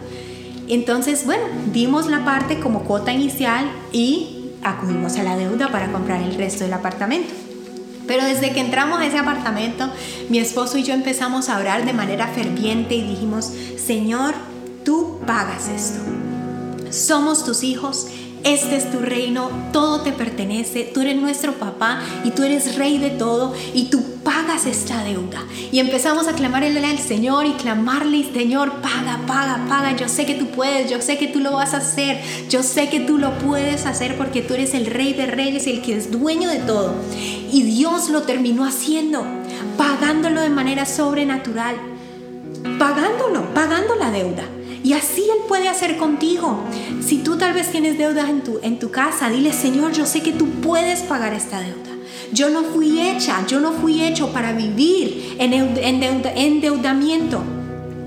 Entonces, 0.68 1.24
bueno, 1.26 1.44
dimos 1.72 2.06
la 2.06 2.24
parte 2.24 2.58
como 2.60 2.84
cuota 2.84 3.12
inicial 3.12 3.70
y 3.92 4.50
acudimos 4.62 5.16
a 5.16 5.22
la 5.22 5.36
deuda 5.36 5.70
para 5.70 5.92
comprar 5.92 6.22
el 6.22 6.34
resto 6.34 6.64
del 6.64 6.72
apartamento. 6.72 7.32
Pero 8.06 8.24
desde 8.24 8.52
que 8.52 8.60
entramos 8.60 9.00
a 9.00 9.06
ese 9.06 9.18
apartamento, 9.18 9.88
mi 10.28 10.38
esposo 10.38 10.78
y 10.78 10.84
yo 10.84 10.94
empezamos 10.94 11.48
a 11.48 11.58
orar 11.58 11.84
de 11.84 11.92
manera 11.92 12.28
ferviente 12.28 12.94
y 12.94 13.02
dijimos, 13.02 13.52
Señor, 13.84 14.34
tú 14.84 15.20
pagas 15.26 15.68
esto. 15.68 16.00
Somos 16.90 17.44
tus 17.44 17.64
hijos, 17.64 18.06
este 18.44 18.76
es 18.76 18.90
tu 18.92 19.00
reino, 19.00 19.50
todo 19.72 20.02
te 20.02 20.12
pertenece, 20.12 20.88
tú 20.94 21.00
eres 21.00 21.16
nuestro 21.16 21.54
papá 21.54 22.00
y 22.24 22.30
tú 22.30 22.44
eres 22.44 22.76
rey 22.76 22.98
de 22.98 23.10
todo 23.10 23.52
y 23.74 23.86
tú 23.86 24.04
pagas 24.26 24.66
esta 24.66 25.04
deuda. 25.04 25.44
Y 25.70 25.78
empezamos 25.78 26.26
a 26.26 26.32
clamarle 26.32 26.84
al 26.84 26.98
Señor 26.98 27.46
y 27.46 27.52
clamarle, 27.52 28.28
Señor, 28.34 28.72
paga, 28.82 29.20
paga, 29.24 29.64
paga, 29.68 29.96
yo 29.96 30.08
sé 30.08 30.26
que 30.26 30.34
tú 30.34 30.48
puedes, 30.48 30.90
yo 30.90 31.00
sé 31.00 31.16
que 31.16 31.28
tú 31.28 31.38
lo 31.38 31.52
vas 31.52 31.74
a 31.74 31.76
hacer, 31.76 32.20
yo 32.48 32.64
sé 32.64 32.88
que 32.88 32.98
tú 32.98 33.18
lo 33.18 33.38
puedes 33.38 33.86
hacer 33.86 34.16
porque 34.16 34.42
tú 34.42 34.54
eres 34.54 34.74
el 34.74 34.86
rey 34.86 35.12
de 35.12 35.26
reyes 35.26 35.68
y 35.68 35.70
el 35.70 35.82
que 35.82 35.96
es 35.96 36.10
dueño 36.10 36.50
de 36.50 36.58
todo. 36.58 36.96
Y 37.52 37.62
Dios 37.62 38.10
lo 38.10 38.22
terminó 38.22 38.64
haciendo, 38.64 39.24
pagándolo 39.78 40.40
de 40.40 40.50
manera 40.50 40.86
sobrenatural, 40.86 41.76
pagándolo, 42.80 43.54
pagando 43.54 43.94
la 43.94 44.10
deuda. 44.10 44.42
Y 44.82 44.94
así 44.94 45.22
Él 45.22 45.44
puede 45.46 45.68
hacer 45.68 45.98
contigo. 45.98 46.64
Si 47.00 47.18
tú 47.18 47.38
tal 47.38 47.54
vez 47.54 47.70
tienes 47.70 47.96
deudas 47.96 48.28
en 48.28 48.42
tu, 48.42 48.58
en 48.62 48.80
tu 48.80 48.90
casa, 48.90 49.30
dile, 49.30 49.52
Señor, 49.52 49.92
yo 49.92 50.04
sé 50.04 50.20
que 50.20 50.32
tú 50.32 50.48
puedes 50.62 51.02
pagar 51.02 51.32
esta 51.32 51.60
deuda. 51.60 51.86
Yo 52.32 52.50
no 52.50 52.64
fui 52.64 53.00
hecha, 53.00 53.46
yo 53.46 53.60
no 53.60 53.72
fui 53.72 54.02
hecho 54.02 54.32
para 54.32 54.52
vivir 54.52 55.36
en 55.38 55.52
endeudamiento. 55.52 57.42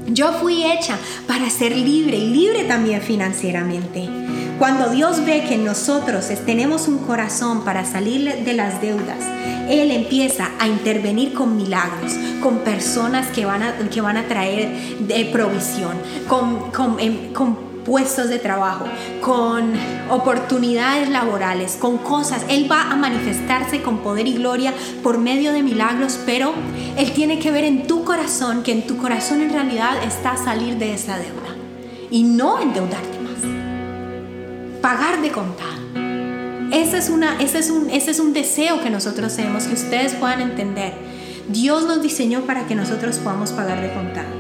Yo 0.07 0.33
fui 0.33 0.63
hecha 0.65 0.97
para 1.27 1.49
ser 1.49 1.75
libre 1.75 2.17
y 2.17 2.27
libre 2.27 2.63
también 2.63 3.01
financieramente. 3.01 4.09
Cuando 4.57 4.89
Dios 4.89 5.23
ve 5.25 5.45
que 5.47 5.57
nosotros 5.57 6.27
tenemos 6.45 6.89
un 6.89 6.97
corazón 6.97 7.63
para 7.63 7.85
salir 7.85 8.43
de 8.43 8.53
las 8.53 8.81
deudas, 8.81 9.23
Él 9.69 9.91
empieza 9.91 10.49
a 10.59 10.67
intervenir 10.67 11.33
con 11.33 11.55
milagros, 11.55 12.13
con 12.41 12.59
personas 12.59 13.27
que 13.27 13.45
van 13.45 13.63
a, 13.63 13.77
que 13.89 14.01
van 14.01 14.17
a 14.17 14.27
traer 14.27 14.69
de 14.99 15.25
provisión, 15.31 15.95
con, 16.27 16.71
con, 16.71 16.99
em, 16.99 17.31
con 17.31 17.68
puestos 17.89 18.29
de 18.29 18.37
trabajo, 18.37 18.85
con 19.19 19.73
oportunidades 20.09 21.09
laborales, 21.09 21.75
con 21.75 21.97
cosas. 21.97 22.45
Él 22.47 22.71
va 22.71 22.91
a 22.91 22.95
manifestarse 22.95 23.81
con 23.81 23.97
poder 23.97 24.27
y 24.27 24.35
gloria 24.35 24.73
por 25.03 25.17
medio 25.17 25.51
de 25.51 25.63
milagros, 25.63 26.19
pero 26.25 26.53
Él 26.95 27.11
tiene 27.13 27.39
que 27.39 27.51
ver 27.51 27.63
en 27.63 27.87
tu 27.87 28.05
corazón 28.05 28.61
que 28.63 28.71
en 28.71 28.85
tu 28.85 28.97
corazón 28.97 29.41
en 29.41 29.51
realidad 29.51 30.03
está 30.03 30.37
salir 30.37 30.77
de 30.77 30.93
esa 30.93 31.17
deuda 31.17 31.55
y 32.11 32.23
no 32.23 32.61
endeudarte 32.61 33.19
pagar 34.81 35.21
de 35.21 35.31
contado. 35.31 35.69
Ese 36.71 36.97
es, 36.97 37.09
una, 37.09 37.39
ese, 37.39 37.59
es 37.59 37.69
un, 37.69 37.89
ese 37.89 38.11
es 38.11 38.19
un 38.19 38.33
deseo 38.33 38.81
que 38.81 38.89
nosotros 38.89 39.35
tenemos, 39.35 39.63
que 39.65 39.73
ustedes 39.73 40.13
puedan 40.13 40.41
entender. 40.41 40.93
Dios 41.47 41.85
nos 41.85 42.01
diseñó 42.01 42.41
para 42.41 42.67
que 42.67 42.75
nosotros 42.75 43.17
podamos 43.17 43.51
pagar 43.51 43.81
de 43.81 43.93
contado. 43.93 44.38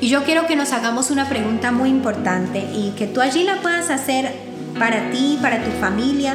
Y 0.00 0.08
yo 0.08 0.24
quiero 0.24 0.46
que 0.46 0.56
nos 0.56 0.72
hagamos 0.72 1.10
una 1.10 1.28
pregunta 1.28 1.70
muy 1.70 1.88
importante 1.88 2.58
y 2.58 2.92
que 2.96 3.06
tú 3.06 3.20
allí 3.20 3.44
la 3.44 3.60
puedas 3.60 3.90
hacer 3.90 4.32
para 4.78 5.10
ti, 5.10 5.38
para 5.40 5.62
tu 5.62 5.70
familia. 5.80 6.34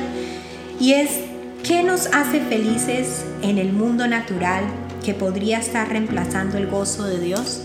Y 0.80 0.93
es, 0.93 1.19
¿qué 1.63 1.84
nos 1.84 2.08
hace 2.08 2.39
felices 2.39 3.26
en 3.41 3.58
el 3.58 3.74
mundo 3.74 4.08
natural 4.08 4.63
que 5.04 5.13
podría 5.13 5.60
estar 5.60 5.89
reemplazando 5.89 6.58
el 6.58 6.67
gozo 6.67 7.06
de 7.06 7.19
Dios? 7.19 7.62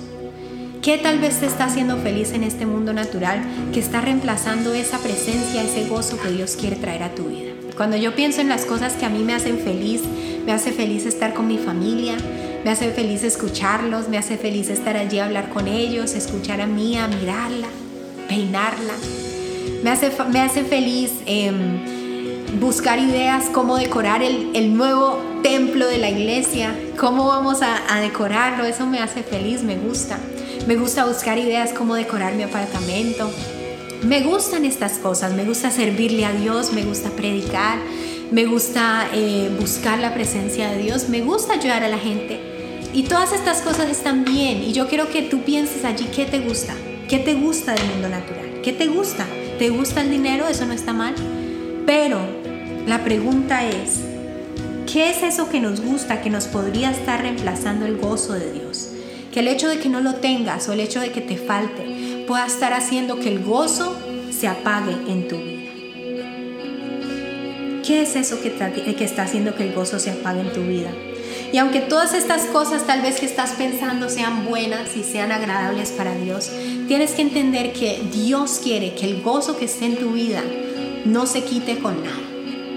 ¿Qué 0.83 0.99
tal 0.99 1.19
vez 1.19 1.41
te 1.41 1.47
está 1.47 1.65
haciendo 1.65 1.97
feliz 1.97 2.33
en 2.33 2.43
este 2.43 2.67
mundo 2.67 2.93
natural 2.93 3.41
que 3.73 3.81
está 3.81 4.03
reemplazando 4.03 4.75
esa 4.75 4.99
presencia, 4.99 5.63
ese 5.63 5.89
gozo 5.89 6.21
que 6.21 6.31
Dios 6.31 6.57
quiere 6.61 6.77
traer 6.77 7.05
a 7.05 7.15
tu 7.15 7.25
vida? 7.25 7.53
Cuando 7.77 7.97
yo 7.97 8.15
pienso 8.15 8.41
en 8.41 8.49
las 8.49 8.67
cosas 8.67 8.93
que 8.93 9.07
a 9.07 9.09
mí 9.09 9.25
me 9.25 9.35
hacen 9.35 9.59
feliz, 9.59 10.03
me 10.45 10.53
hace 10.53 10.73
feliz 10.73 11.07
estar 11.07 11.33
con 11.33 11.49
mi 11.49 11.57
familia, 11.57 12.17
me 12.65 12.71
hace 12.71 12.91
feliz 12.93 13.23
escucharlos, 13.25 14.09
me 14.09 14.17
hace 14.17 14.39
feliz 14.39 14.71
estar 14.71 14.97
allí 14.97 15.19
a 15.19 15.27
hablar 15.27 15.51
con 15.51 15.69
ellos, 15.69 16.15
escuchar 16.15 16.63
a 16.63 16.67
Mía, 16.67 17.07
mirarla, 17.09 17.67
peinarla. 18.27 18.95
Me 19.83 19.91
hace, 19.91 20.11
me 20.31 20.41
hace 20.41 20.65
feliz 20.65 21.13
em, 21.27 22.59
buscar 22.59 22.99
ideas, 22.99 23.51
cómo 23.53 23.77
decorar 23.77 24.23
el, 24.23 24.75
nuevo 24.75 25.19
templo 25.43 25.87
de 25.87 25.99
la 25.99 26.09
iglesia, 26.09 26.75
cómo 26.99 27.29
vamos 27.29 27.61
a, 27.61 27.95
a 27.95 28.01
decorarlo, 28.01 28.65
eso 28.65 28.87
me 28.87 28.99
hace 28.99 29.23
feliz, 29.23 29.63
me 29.63 29.77
gusta. 29.77 30.19
Me 30.67 30.77
gusta 30.77 31.05
buscar 31.05 31.37
ideas 31.37 31.75
cómo 31.75 31.95
decorar 31.95 32.33
mi 32.33 32.45
apartamento. 32.45 33.31
Me 34.05 34.23
gustan 34.23 34.65
estas 34.65 34.93
cosas, 34.93 35.35
me 35.35 35.45
gusta 35.45 35.71
servirle 35.71 36.25
a 36.25 36.33
Dios, 36.33 36.73
me 36.73 36.83
gusta 36.83 37.11
predicar, 37.11 37.77
me 38.31 38.47
gusta 38.47 39.07
eh, 39.13 39.55
buscar 39.61 39.99
la 39.99 40.15
presencia 40.15 40.71
de 40.71 40.79
Dios, 40.79 41.11
me 41.11 41.21
gusta 41.21 41.55
ayudar 41.55 41.85
a 41.85 41.89
la 41.89 41.99
gente. 41.99 42.54
Y 42.95 43.03
todas 43.03 43.33
estas 43.33 43.61
cosas 43.61 43.91
están 43.91 44.25
bien 44.25 44.63
y 44.63 44.73
yo 44.73 44.89
quiero 44.89 45.11
que 45.11 45.23
tú 45.23 45.43
pienses 45.43 45.85
allí 45.85 46.07
qué 46.15 46.25
te 46.25 46.41
gusta, 46.41 46.75
qué 47.09 47.19
te 47.19 47.35
gusta 47.35 47.75
del 47.75 47.87
mundo 47.89 48.09
natural, 48.09 48.61
qué 48.63 48.73
te 48.73 48.87
gusta. 48.87 49.27
¿Te 49.59 49.71
gusta 49.71 50.01
el 50.01 50.11
dinero? 50.11 50.49
Eso 50.49 50.67
no 50.67 50.73
está 50.73 50.93
mal. 50.93 51.15
Pero 51.87 52.19
la 52.89 53.05
pregunta 53.05 53.65
es, 53.65 54.01
¿qué 54.93 55.11
es 55.11 55.23
eso 55.23 55.49
que 55.49 55.61
nos 55.61 55.81
gusta 55.81 56.23
que 56.23 56.31
nos 56.31 56.47
podría 56.47 56.91
estar 56.91 57.23
reemplazando 57.23 57.87
el 57.87 57.99
gozo 57.99 58.33
de 58.33 58.53
Dios? 58.53 58.91
que 59.35 59.41
el 59.41 59.49
hecho 59.49 59.69
de 59.69 59.81
que 59.81 59.89
no 59.89 60.01
lo 60.01 60.15
tengas 60.15 60.69
o 60.69 60.73
el 60.73 60.79
hecho 60.79 61.01
de 61.01 61.11
que 61.11 61.21
te 61.21 61.37
falte 61.37 62.25
pueda 62.29 62.47
estar 62.47 62.73
haciendo 62.73 63.19
que 63.19 63.31
el 63.31 63.43
gozo 63.43 63.99
se 64.31 64.47
apague 64.47 64.93
en 65.09 65.27
tu 65.27 65.37
vida. 65.39 65.73
¿Qué 67.85 68.03
es 68.03 68.15
eso 68.15 68.41
que 68.41 68.47
está, 68.47 69.25
haciendo 69.25 69.57
que 69.57 69.65
el 69.65 69.75
gozo 69.75 69.99
se 69.99 70.13
apague 70.13 70.41
en 70.41 70.53
tu 70.53 70.63
vida? 70.63 70.93
Y 71.55 71.59
aunque 71.59 71.79
todas 71.79 72.15
estas 72.15 72.47
cosas 72.47 72.85
tal 72.85 73.01
vez 73.01 73.21
que 73.21 73.27
estás 73.27 73.53
pensando 73.53 74.09
sean 74.09 74.45
buenas 74.45 74.97
y 74.97 75.05
sean 75.05 75.31
agradables 75.31 75.93
para 75.93 76.13
Dios, 76.13 76.51
tienes 76.89 77.13
que 77.13 77.23
entender 77.23 77.73
que 77.73 78.03
Dios 78.13 78.61
quiere 78.61 78.97
que 78.97 79.07
el 79.07 79.23
gozo 79.23 79.57
que 79.57 79.67
esté 79.67 79.85
en 79.85 79.95
tu 79.95 80.11
vida 80.11 80.43
no 81.05 81.27
se 81.27 81.45
quite 81.45 81.79
con 81.79 82.03
nada, 82.03 82.19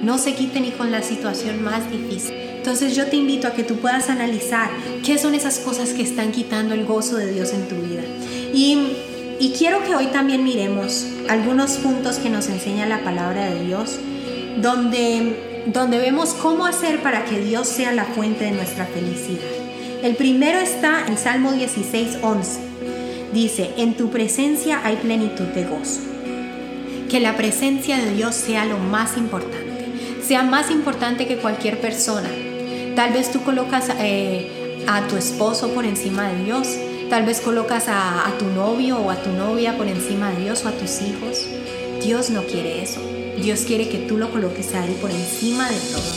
no 0.04 0.20
se 0.20 0.36
quite 0.36 0.60
ni 0.60 0.70
con 0.70 0.92
la 0.92 1.02
situación 1.02 1.64
más 1.64 1.90
difícil. 1.90 2.36
Entonces 2.36 2.96
yo 2.96 3.08
te 3.08 3.16
invito 3.16 3.48
a 3.48 3.54
que 3.54 3.64
tú 3.64 3.78
puedas 3.78 4.12
analizar 4.12 4.70
qué 5.04 5.18
son 5.18 5.34
esas 5.34 5.58
cosas 5.58 5.94
que 5.94 6.04
están 6.04 6.32
quitando 6.32 6.76
el 6.76 6.86
gozo 6.86 7.18
de 7.18 7.34
Dios 7.34 7.54
en 7.54 7.68
tu 7.68 7.78
vida. 7.78 8.04
Y, 8.54 9.56
quiero 9.58 9.84
que 9.86 9.96
hoy 9.96 10.06
también 10.14 10.44
miremos 10.44 11.08
algunos 11.30 11.78
puntos 11.78 12.20
que 12.20 12.30
nos 12.30 12.48
enseña 12.48 12.86
la 12.86 13.04
palabra 13.04 13.50
de 13.50 13.66
Dios, 13.66 13.98
donde, 14.62 15.57
donde 15.74 15.98
vemos 15.98 16.34
cómo 16.34 16.66
hacer 16.66 17.02
para 17.02 17.26
que 17.26 17.40
Dios 17.40 17.68
sea 17.68 17.92
la 17.92 18.06
fuente 18.06 18.46
de 18.46 18.52
nuestra 18.52 18.86
felicidad. 18.86 19.44
El 20.04 20.16
primero 20.16 20.60
está 20.60 21.06
en 21.08 21.18
Salmo 21.18 21.52
16, 21.52 22.20
11. 22.22 22.60
Dice, 23.34 23.72
en 23.78 23.96
tu 23.96 24.10
presencia 24.10 24.82
hay 24.84 24.96
plenitud 24.98 25.46
de 25.46 25.66
gozo. 25.66 26.02
Que 27.10 27.20
la 27.20 27.36
presencia 27.36 27.98
de 27.98 28.14
Dios 28.14 28.36
sea 28.36 28.66
lo 28.66 28.78
más 28.78 29.18
importante, 29.18 29.86
sea 30.26 30.44
más 30.44 30.70
importante 30.70 31.26
que 31.26 31.38
cualquier 31.38 31.80
persona, 31.80 32.30
Tal 32.98 33.14
vez 33.14 33.32
tú 33.32 33.44
colocas 33.44 33.92
eh, 34.00 34.84
a 34.88 35.08
tu 35.08 35.18
esposo 35.18 35.70
por 35.70 35.86
encima 35.86 36.30
de 36.30 36.46
Dios. 36.46 36.68
Tal 37.12 37.28
vez 37.28 37.42
colocas 37.42 37.86
a, 37.90 38.34
tu 38.40 38.46
novio 38.46 38.98
o 38.98 39.12
a 39.12 39.22
tu 39.22 39.30
novia 39.34 39.78
por 39.78 39.86
encima 39.86 40.32
de 40.32 40.42
Dios 40.42 40.66
o 40.66 40.70
a 40.70 40.72
tus 40.72 41.04
hijos. 41.04 41.46
Dios 42.04 42.32
no 42.32 42.42
quiere 42.42 42.82
eso. 42.82 43.00
Dios 43.42 43.62
quiere 43.62 43.90
que 43.90 44.00
tú 44.00 44.18
lo 44.18 44.32
coloques 44.32 44.74
a 44.74 44.86
Él 44.86 44.94
por 44.96 45.12
encima 45.12 45.70
de 45.70 45.78
todo. 45.78 46.12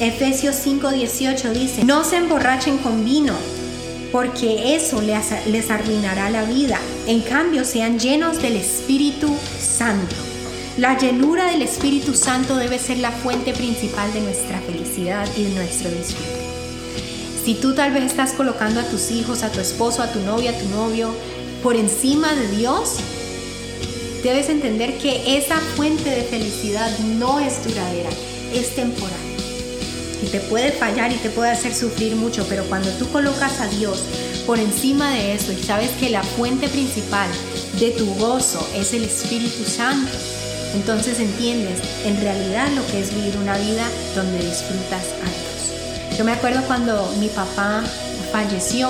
Efesios 0.00 0.56
5:18 0.56 1.52
dice, 1.52 1.84
no 1.84 2.04
se 2.04 2.16
emborrachen 2.16 2.78
con 2.78 3.04
vino, 3.04 3.34
porque 4.12 4.74
eso 4.74 5.00
les, 5.00 5.70
arruinará 5.70 6.30
la 6.30 6.44
vida. 6.44 6.78
En 7.06 7.20
cambio, 7.22 7.64
sean 7.64 7.98
llenos 7.98 8.40
del 8.42 8.56
Espíritu 8.56 9.34
Santo 9.58 10.14
la 10.78 10.98
llenura 10.98 11.50
del 11.50 11.62
Espíritu 11.62 12.12
Santo 12.12 12.56
debe 12.56 12.78
ser 12.78 12.98
la 12.98 13.10
fuente 13.10 13.54
principal 13.54 14.12
de 14.12 14.20
nuestra 14.20 14.60
felicidad 14.60 15.26
y 15.34 15.44
de 15.44 15.54
nuestro 15.54 15.88
disfrute. 15.88 16.46
Si 17.42 17.54
tú 17.54 17.74
tal 17.74 17.92
vez 17.92 18.04
estás 18.04 18.34
colocando 18.34 18.80
a 18.80 18.82
tus 18.82 19.10
hijos, 19.10 19.42
a 19.42 19.50
tu 19.50 19.58
esposo, 19.58 20.02
a 20.02 20.12
tu 20.12 20.20
novia, 20.20 20.50
a 20.50 20.58
tu 20.58 20.68
novio 20.68 21.14
por 21.62 21.76
encima 21.76 22.34
de 22.34 22.48
Dios, 22.48 22.96
debes 24.22 24.48
entender 24.48 24.98
que 24.98 25.36
esa 25.36 25.58
fuente 25.76 26.10
de 26.10 26.22
felicidad 26.22 26.90
no 27.18 27.40
es 27.40 27.64
duradera, 27.64 28.10
es 28.52 28.74
temporal. 28.74 29.16
Y 30.22 30.26
te 30.28 30.40
puede 30.40 30.72
fallar 30.72 31.12
y 31.12 31.16
te 31.16 31.30
puede 31.30 31.50
hacer 31.50 31.74
sufrir 31.74 32.16
mucho, 32.16 32.46
pero 32.48 32.64
cuando 32.64 32.90
tú 32.92 33.08
colocas 33.10 33.60
a 33.60 33.68
Dios 33.68 34.02
por 34.46 34.58
encima 34.58 35.10
de 35.10 35.34
eso 35.34 35.52
y 35.52 35.62
sabes 35.62 35.90
que 36.00 36.10
la 36.10 36.22
fuente 36.22 36.68
principal 36.68 37.28
de 37.78 37.90
tu 37.90 38.06
gozo 38.14 38.66
es 38.74 38.94
el 38.94 39.04
Espíritu 39.04 39.64
Santo, 39.64 40.12
entonces 40.74 41.20
entiendes 41.20 41.80
en 42.04 42.20
realidad 42.20 42.68
lo 42.74 42.86
que 42.86 43.00
es 43.00 43.14
vivir 43.14 43.36
una 43.36 43.56
vida 43.58 43.86
donde 44.14 44.38
disfrutas 44.38 45.04
a 45.22 45.28
Dios. 45.28 46.18
Yo 46.18 46.24
me 46.24 46.32
acuerdo 46.32 46.62
cuando 46.66 47.12
mi 47.20 47.28
papá 47.28 47.82
falleció, 48.32 48.88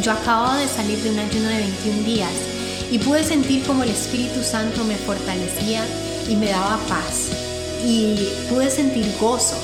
yo 0.00 0.12
acababa 0.12 0.56
de 0.56 0.68
salir 0.68 0.98
de 0.98 1.10
un 1.10 1.18
ayuno 1.18 1.48
de 1.48 1.58
21 1.58 2.02
días 2.04 2.51
y 2.92 2.98
pude 2.98 3.24
sentir 3.24 3.64
como 3.64 3.84
el 3.84 3.88
Espíritu 3.88 4.42
Santo 4.44 4.84
me 4.84 4.96
fortalecía 4.96 5.82
y 6.28 6.36
me 6.36 6.50
daba 6.50 6.76
paz. 6.88 7.30
Y 7.86 8.28
pude 8.50 8.70
sentir 8.70 9.06
gozo 9.18 9.56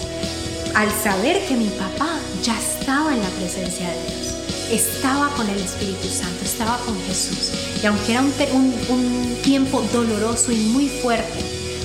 al 0.74 0.90
saber 0.90 1.46
que 1.46 1.54
mi 1.54 1.68
papá 1.68 2.08
ya 2.42 2.58
estaba 2.58 3.12
en 3.12 3.20
la 3.20 3.28
presencia 3.28 3.86
de 3.86 4.00
Dios. 4.00 4.34
Estaba 4.72 5.28
con 5.36 5.46
el 5.46 5.58
Espíritu 5.58 6.08
Santo, 6.08 6.42
estaba 6.42 6.78
con 6.78 6.98
Jesús. 7.02 7.50
Y 7.82 7.86
aunque 7.86 8.12
era 8.12 8.22
un, 8.22 9.36
tiempo 9.42 9.82
doloroso 9.92 10.50
y 10.50 10.56
muy 10.56 10.88
fuerte, 10.88 11.38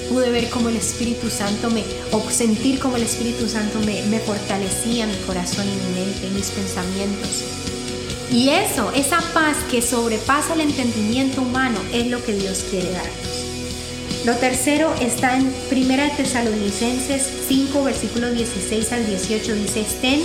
pude 0.10 0.32
ver 0.32 0.49
como 0.49 0.69
el 0.69 0.77
Espíritu 0.77 1.29
Santo 1.29 1.69
me, 1.69 1.84
o 2.13 2.21
sentir 2.29 2.79
como 2.79 2.95
el 2.95 3.03
Espíritu 3.03 3.49
Santo 3.49 3.79
me, 3.79 4.01
me 4.03 4.19
fortalecía 4.19 5.08
mi 5.08 5.17
corazón 5.27 5.65
y 5.67 5.75
mi 5.75 6.06
mente, 6.06 6.29
mis 6.29 6.51
pensamientos. 6.51 7.62
Y 8.33 8.49
eso, 8.49 8.91
esa 8.95 9.21
paz 9.31 9.57
que 9.69 9.79
sobrepasa 9.83 10.55
el 10.55 10.61
entendimiento 10.61 11.43
humano, 11.43 11.77
es 11.93 12.07
lo 12.07 12.23
que 12.25 12.33
Dios 12.33 12.65
quiere 12.67 12.91
darnos. 12.91 14.25
Lo 14.25 14.35
tercero 14.37 14.91
está 14.99 15.37
en 15.37 15.53
1 15.71 16.15
Tesalonicenses 16.17 17.29
5, 17.47 17.83
versículos 17.83 18.33
16 18.33 18.91
al 18.91 19.05
18. 19.05 19.53
Dice, 19.53 19.81
estén 19.81 20.19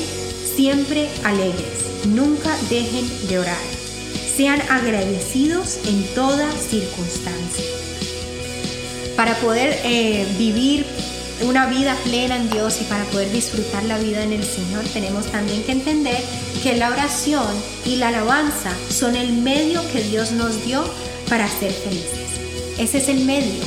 siempre 0.57 1.11
alegres, 1.23 2.07
nunca 2.07 2.57
dejen 2.71 3.07
de 3.29 3.41
orar. 3.41 3.61
Sean 4.35 4.63
agradecidos 4.71 5.79
en 5.87 6.03
toda 6.15 6.51
circunstancia. 6.53 7.65
Para 9.17 9.35
poder 9.41 9.79
eh, 9.85 10.27
vivir 10.39 10.87
una 11.43 11.67
vida 11.67 11.97
plena 12.05 12.37
en 12.37 12.51
Dios 12.51 12.81
y 12.81 12.85
para 12.85 13.05
poder 13.05 13.31
disfrutar 13.31 13.85
la 13.85 13.99
vida 13.99 14.23
en 14.23 14.33
el 14.33 14.45
Señor, 14.45 14.85
tenemos 14.93 15.27
también 15.27 15.63
que 15.63 15.73
entender 15.73 16.23
que 16.63 16.77
la 16.77 16.91
oración 16.91 17.47
y 17.85 17.97
la 17.97 18.09
alabanza 18.09 18.73
son 18.91 19.17
el 19.17 19.33
medio 19.33 19.81
que 19.93 20.03
Dios 20.03 20.33
nos 20.33 20.65
dio 20.65 20.85
para 21.29 21.49
ser 21.49 21.73
felices. 21.73 22.29
Ese 22.79 22.99
es 22.99 23.09
el 23.09 23.25
medio. 23.25 23.63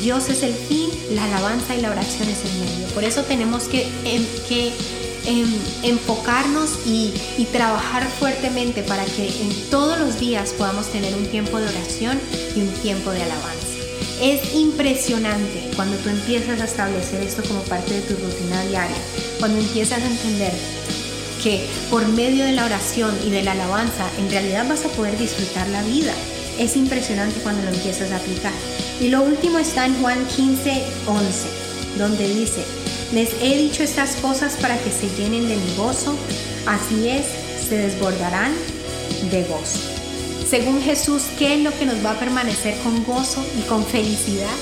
Dios 0.00 0.28
es 0.28 0.42
el 0.42 0.54
fin, 0.54 0.88
la 1.12 1.24
alabanza 1.24 1.74
y 1.74 1.80
la 1.80 1.90
oración 1.90 2.28
es 2.28 2.38
el 2.44 2.60
medio. 2.60 2.86
Por 2.94 3.04
eso 3.04 3.22
tenemos 3.22 3.64
que, 3.64 3.82
em, 4.04 4.24
em, 5.26 5.54
enfocarnos 5.82 6.70
y, 6.86 7.12
y 7.36 7.44
trabajar 7.46 8.06
fuertemente 8.18 8.82
para 8.82 9.04
que 9.04 9.26
en 9.26 9.70
todos 9.70 9.98
los 9.98 10.18
días 10.18 10.52
podamos 10.56 10.86
tener 10.86 11.14
un 11.14 11.26
tiempo 11.26 11.58
de 11.58 11.68
oración 11.68 12.18
y 12.56 12.60
un 12.60 12.70
tiempo 12.80 13.10
de 13.10 13.22
alabanza. 13.22 13.67
Es 14.20 14.52
impresionante 14.52 15.70
cuando 15.76 15.96
tú 15.98 16.08
empiezas 16.08 16.60
a 16.60 16.64
establecer 16.64 17.22
esto 17.22 17.42
como 17.44 17.60
parte 17.62 17.94
de 17.94 18.00
tu 18.00 18.14
rutina 18.14 18.62
diaria, 18.64 18.96
cuando 19.38 19.60
empiezas 19.60 20.02
a 20.02 20.06
entender 20.06 20.52
que 21.42 21.64
por 21.88 22.06
medio 22.08 22.44
de 22.44 22.50
la 22.50 22.64
oración 22.64 23.14
y 23.24 23.30
de 23.30 23.42
la 23.42 23.52
alabanza 23.52 24.10
en 24.18 24.28
realidad 24.28 24.68
vas 24.68 24.84
a 24.84 24.88
poder 24.88 25.16
disfrutar 25.16 25.68
la 25.68 25.84
vida. 25.84 26.12
Es 26.58 26.74
impresionante 26.76 27.38
cuando 27.42 27.62
lo 27.62 27.68
empiezas 27.68 28.10
a 28.10 28.16
aplicar. 28.16 28.52
Y 29.00 29.06
lo 29.06 29.22
último 29.22 29.60
está 29.60 29.86
en 29.86 29.94
Juan 30.02 30.26
15, 30.26 30.82
11, 31.06 31.48
donde 31.96 32.28
dice, 32.28 32.64
les 33.12 33.30
he 33.40 33.56
dicho 33.56 33.84
estas 33.84 34.16
cosas 34.16 34.56
para 34.56 34.76
que 34.78 34.90
se 34.90 35.08
llenen 35.16 35.48
de 35.48 35.54
mi 35.54 35.76
gozo, 35.76 36.16
así 36.66 37.08
es, 37.08 37.24
se 37.68 37.76
desbordarán 37.76 38.52
de 39.30 39.44
gozo. 39.44 39.87
Según 40.48 40.80
Jesús, 40.80 41.24
¿qué 41.38 41.56
es 41.56 41.60
lo 41.62 41.78
que 41.78 41.84
nos 41.84 42.02
va 42.02 42.12
a 42.12 42.18
permanecer 42.18 42.74
con 42.78 43.04
gozo 43.04 43.44
y 43.58 43.68
con 43.68 43.84
felicidad 43.84 44.56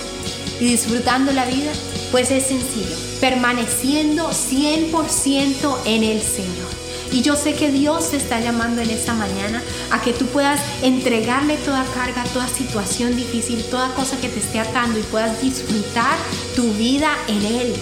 y 0.59 0.64
disfrutando 0.64 1.33
la 1.33 1.44
vida? 1.44 1.70
Pues 2.11 2.33
es 2.33 2.46
sencillo, 2.46 2.96
permaneciendo 3.20 4.31
100% 4.31 5.77
en 5.85 6.03
el 6.03 6.20
Señor. 6.20 6.66
Y 7.12 7.22
yo 7.22 7.37
sé 7.37 7.55
que 7.55 7.70
Dios 7.70 8.11
te 8.11 8.16
está 8.16 8.40
llamando 8.40 8.83
en 8.83 8.90
esta 8.90 9.14
mañana 9.14 9.62
a 9.92 10.03
que 10.03 10.12
tú 10.12 10.27
puedas 10.27 10.61
entregarle 10.83 11.57
toda 11.59 11.85
carga, 11.94 12.25
toda 12.33 12.49
situación 12.49 13.14
difícil, 13.14 13.62
toda 13.70 13.94
cosa 13.94 14.20
que 14.20 14.29
te 14.29 14.40
esté 14.40 14.59
atando 14.59 14.99
y 14.99 15.03
puedas 15.05 15.40
disfrutar 15.40 16.18
tu 16.57 16.64
vida 16.72 17.16
en 17.29 17.44
Él. 17.44 17.75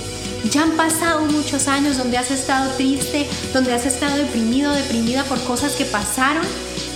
Ya 0.50 0.64
han 0.64 0.72
pasado 0.72 1.24
muchos 1.24 1.68
años 1.68 1.96
donde 1.96 2.18
has 2.18 2.30
estado 2.30 2.70
triste, 2.74 3.26
donde 3.54 3.72
has 3.72 3.86
estado 3.86 4.18
deprimido, 4.18 4.74
deprimida 4.74 5.24
por 5.24 5.42
cosas 5.44 5.72
que 5.72 5.86
pasaron 5.86 6.44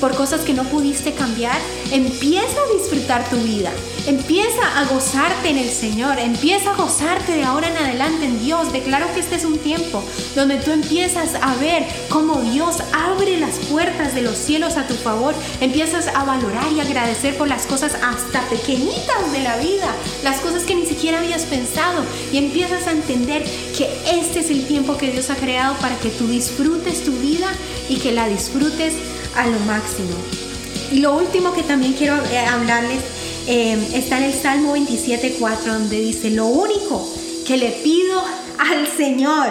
por 0.01 0.15
cosas 0.15 0.43
que 0.43 0.55
no 0.55 0.65
pudiste 0.65 1.13
cambiar, 1.13 1.59
empieza 1.93 2.57
a 2.61 2.79
disfrutar 2.79 3.29
tu 3.29 3.37
vida, 3.37 3.71
empieza 4.07 4.79
a 4.79 4.85
gozarte 4.87 5.49
en 5.49 5.59
el 5.59 5.71
Señor, 5.71 6.19
empieza 6.19 6.73
a 6.73 6.77
gozarte 6.77 7.33
de 7.33 7.45
ahora 7.45 7.69
en 7.69 7.77
adelante 7.77 8.27
en 8.27 8.43
Dios. 8.43 8.73
Declaro 8.73 9.07
que 9.15 9.21
este 9.21 9.37
es 9.37 9.45
un 9.45 9.59
tiempo 9.59 10.03
donde 10.35 10.57
tú 10.57 10.71
empiezas 10.71 11.35
a 11.41 11.55
ver 11.57 11.85
cómo 12.09 12.41
Dios 12.41 12.77
abre 12.93 13.39
las 13.39 13.57
puertas 13.71 14.15
de 14.15 14.23
los 14.23 14.37
cielos 14.37 14.77
a 14.77 14.87
tu 14.87 14.95
favor, 14.95 15.35
empiezas 15.61 16.09
a 16.09 16.25
valorar 16.25 16.73
y 16.73 16.81
agradecer 16.81 17.37
por 17.37 17.49
las 17.49 17.67
cosas 17.67 17.95
hasta 18.03 18.41
pequeñitas 18.49 19.33
de 19.33 19.41
la 19.41 19.57
vida, 19.59 19.95
las 20.23 20.41
cosas 20.41 20.65
que 20.65 20.75
ni 20.75 20.87
siquiera 20.87 21.19
habías 21.19 21.43
pensado. 21.43 22.05
Y 22.33 22.39
empiezas 22.39 22.87
a 22.87 22.93
entender 22.93 23.45
que 23.77 23.89
este 24.11 24.41
es 24.41 24.51
el 24.51 24.67
tiempo 24.67 24.97
que 24.97 25.11
Dios 25.11 25.31
ha 25.31 25.37
creado 25.37 25.75
para 25.77 25.97
que 25.97 26.11
tú 26.11 26.27
disfrutes 26.27 27.05
tu 27.05 27.13
vida 27.13 27.49
y 27.89 27.97
que 27.97 28.13
la 28.13 28.29
disfrutes 28.29 28.95
a 29.39 29.47
lo 29.47 29.59
máximo. 29.61 30.17
Y 30.91 31.01
lo 31.01 31.17
último 31.17 31.53
que 31.53 31.63
también 31.63 31.93
quiero 31.93 32.17
eh, 32.25 32.39
hablarles 32.39 33.01
eh, 33.47 33.79
está 33.95 34.19
en 34.19 34.25
el 34.25 34.35
Salmo 34.35 34.77
27.4 34.77 35.65
donde 35.65 36.01
dice, 36.01 36.31
lo 36.31 36.47
único 36.47 37.09
que 37.47 37.57
le 37.57 37.71
pido 37.71 38.23
al 38.59 38.87
Señor, 38.89 39.49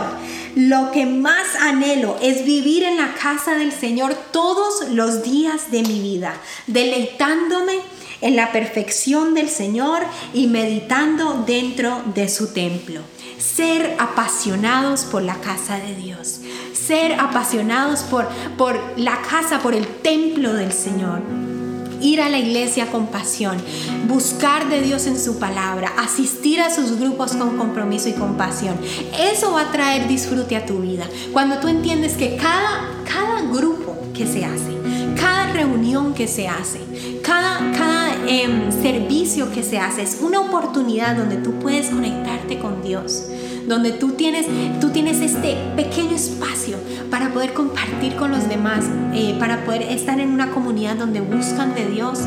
lo 0.55 0.91
que 0.91 1.05
más 1.05 1.55
anhelo 1.61 2.17
es 2.21 2.43
vivir 2.43 2.83
en 2.83 2.97
la 2.97 3.13
casa 3.15 3.55
del 3.55 3.71
Señor 3.71 4.13
todos 4.31 4.89
los 4.89 5.23
días 5.23 5.71
de 5.71 5.83
mi 5.83 6.01
vida, 6.01 6.35
deleitándome 6.67 7.79
en 8.21 8.35
la 8.35 8.51
perfección 8.51 9.35
del 9.35 9.49
Señor 9.49 10.01
y 10.33 10.47
meditando 10.47 11.43
dentro 11.45 12.03
de 12.13 12.27
su 12.27 12.53
templo. 12.53 13.01
Ser 13.37 13.95
apasionados 13.99 15.05
por 15.05 15.21
la 15.21 15.35
casa 15.35 15.77
de 15.77 15.95
Dios 15.95 16.36
ser 16.87 17.13
apasionados 17.19 18.01
por, 18.03 18.27
por 18.57 18.79
la 18.95 19.21
casa, 19.21 19.59
por 19.59 19.75
el 19.75 19.85
templo 19.85 20.53
del 20.53 20.71
Señor. 20.71 21.21
Ir 21.99 22.21
a 22.21 22.29
la 22.29 22.37
iglesia 22.37 22.91
con 22.91 23.07
pasión, 23.07 23.57
buscar 24.07 24.69
de 24.69 24.81
Dios 24.81 25.07
en 25.07 25.19
su 25.19 25.39
palabra, 25.39 25.91
asistir 25.97 26.61
a 26.61 26.73
sus 26.73 26.97
grupos 26.97 27.35
con 27.35 27.57
compromiso 27.57 28.07
y 28.07 28.13
compasión. 28.13 28.77
Eso 29.19 29.51
va 29.51 29.61
a 29.61 29.71
traer 29.71 30.07
disfrute 30.07 30.55
a 30.55 30.65
tu 30.65 30.79
vida. 30.79 31.05
Cuando 31.33 31.57
tú 31.57 31.67
entiendes 31.67 32.13
que 32.13 32.37
cada, 32.37 32.87
cada 33.11 33.41
grupo 33.41 33.97
que 34.13 34.27
se 34.27 34.45
hace, 34.45 34.77
cada 35.19 35.51
reunión 35.51 36.13
que 36.13 36.27
se 36.27 36.47
hace, 36.47 36.79
cada, 37.23 37.71
cada 37.71 38.15
em, 38.27 38.71
servicio 38.71 39.51
que 39.51 39.63
se 39.63 39.79
hace 39.79 40.03
es 40.03 40.19
una 40.21 40.39
oportunidad 40.39 41.17
donde 41.17 41.37
tú 41.37 41.53
puedes 41.59 41.89
conectarte 41.89 42.59
con 42.59 42.83
Dios 42.83 43.23
donde 43.67 43.91
tú 43.91 44.13
tienes, 44.13 44.47
tú 44.79 44.89
tienes 44.89 45.19
este 45.19 45.57
pequeño 45.75 46.15
espacio 46.15 46.77
para 47.11 47.33
poder 47.33 47.53
compartir 47.53 48.15
con 48.15 48.31
los 48.31 48.47
demás, 48.47 48.85
eh, 49.13 49.35
para 49.39 49.65
poder 49.65 49.83
estar 49.83 50.19
en 50.19 50.31
una 50.31 50.51
comunidad 50.51 50.95
donde 50.95 51.21
buscan 51.21 51.75
de 51.75 51.85
Dios, 51.85 52.19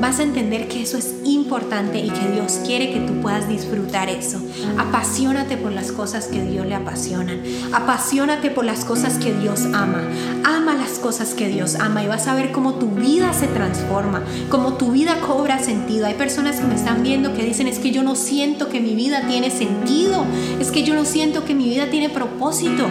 vas 0.00 0.18
a 0.18 0.22
entender 0.22 0.68
que 0.68 0.82
eso 0.82 0.98
es 0.98 1.14
importante 1.24 1.98
y 1.98 2.10
que 2.10 2.32
Dios 2.32 2.60
quiere 2.64 2.92
que 2.92 3.00
tú 3.00 3.20
puedas 3.20 3.48
disfrutar 3.48 4.08
eso. 4.08 4.40
Apasionate 4.78 5.56
por 5.56 5.72
las 5.72 5.92
cosas 5.92 6.26
que 6.26 6.42
Dios 6.42 6.66
le 6.66 6.74
apasionan. 6.74 7.40
Apasionate 7.72 8.50
por 8.50 8.64
las 8.64 8.84
cosas 8.84 9.18
que 9.18 9.32
Dios 9.32 9.66
ama. 9.72 10.02
Ama 10.44 10.74
las 10.74 10.98
cosas 10.98 11.34
que 11.34 11.48
Dios 11.48 11.76
ama 11.76 12.02
y 12.02 12.06
vas 12.06 12.26
a 12.26 12.34
ver 12.34 12.52
cómo 12.52 12.74
tu 12.74 12.88
vida 12.90 13.32
se 13.32 13.46
transforma, 13.46 14.22
cómo 14.48 14.74
tu 14.74 14.92
vida 14.92 15.20
cobra 15.26 15.58
sentido. 15.58 16.06
Hay 16.06 16.14
personas 16.14 16.56
que 16.60 16.66
me 16.66 16.74
están 16.74 17.02
viendo 17.02 17.34
que 17.34 17.44
dicen 17.44 17.66
es 17.66 17.78
que 17.78 17.90
yo 17.90 18.02
no 18.02 18.14
siento 18.14 18.68
que 18.68 18.80
mi 18.80 18.94
vida 18.94 19.26
tiene 19.26 19.50
sentido, 19.50 20.24
es 20.60 20.70
que 20.70 20.84
no 20.94 21.04
siento 21.04 21.44
que 21.44 21.54
mi 21.54 21.68
vida 21.68 21.90
tiene 21.90 22.08
propósito. 22.08 22.86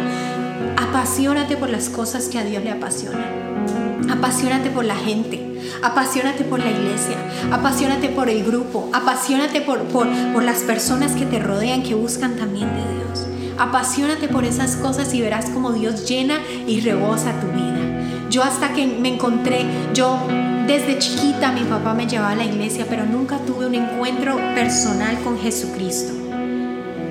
Apasionate 0.77 1.57
por 1.57 1.69
las 1.69 1.89
cosas 1.89 2.27
que 2.27 2.39
a 2.39 2.43
Dios 2.43 2.63
le 2.63 2.71
apasionan. 2.71 4.09
Apasionate 4.09 4.69
por 4.69 4.85
la 4.85 4.95
gente. 4.95 5.43
Apasionate 5.83 6.43
por 6.43 6.59
la 6.59 6.71
iglesia. 6.71 7.17
Apasionate 7.51 8.09
por 8.09 8.29
el 8.29 8.43
grupo. 8.43 8.89
Apasionate 8.93 9.61
por, 9.61 9.83
por, 9.83 10.07
por 10.33 10.43
las 10.43 10.59
personas 10.59 11.13
que 11.13 11.25
te 11.25 11.39
rodean, 11.39 11.83
que 11.83 11.95
buscan 11.95 12.35
también 12.35 12.67
de 12.67 12.95
Dios. 12.95 13.27
Apasionate 13.57 14.27
por 14.27 14.45
esas 14.45 14.75
cosas 14.75 15.13
y 15.13 15.21
verás 15.21 15.49
cómo 15.49 15.71
Dios 15.71 16.07
llena 16.07 16.39
y 16.67 16.79
rebosa 16.81 17.39
tu 17.39 17.47
vida. 17.47 18.27
Yo 18.29 18.43
hasta 18.43 18.73
que 18.73 18.85
me 18.85 19.13
encontré, 19.13 19.65
yo 19.93 20.19
desde 20.67 20.99
chiquita 20.99 21.51
mi 21.53 21.61
papá 21.61 21.93
me 21.93 22.07
llevaba 22.07 22.31
a 22.31 22.35
la 22.35 22.45
iglesia, 22.45 22.85
pero 22.89 23.05
nunca 23.05 23.37
tuve 23.39 23.65
un 23.65 23.75
encuentro 23.75 24.35
personal 24.53 25.17
con 25.23 25.39
Jesucristo. 25.39 26.26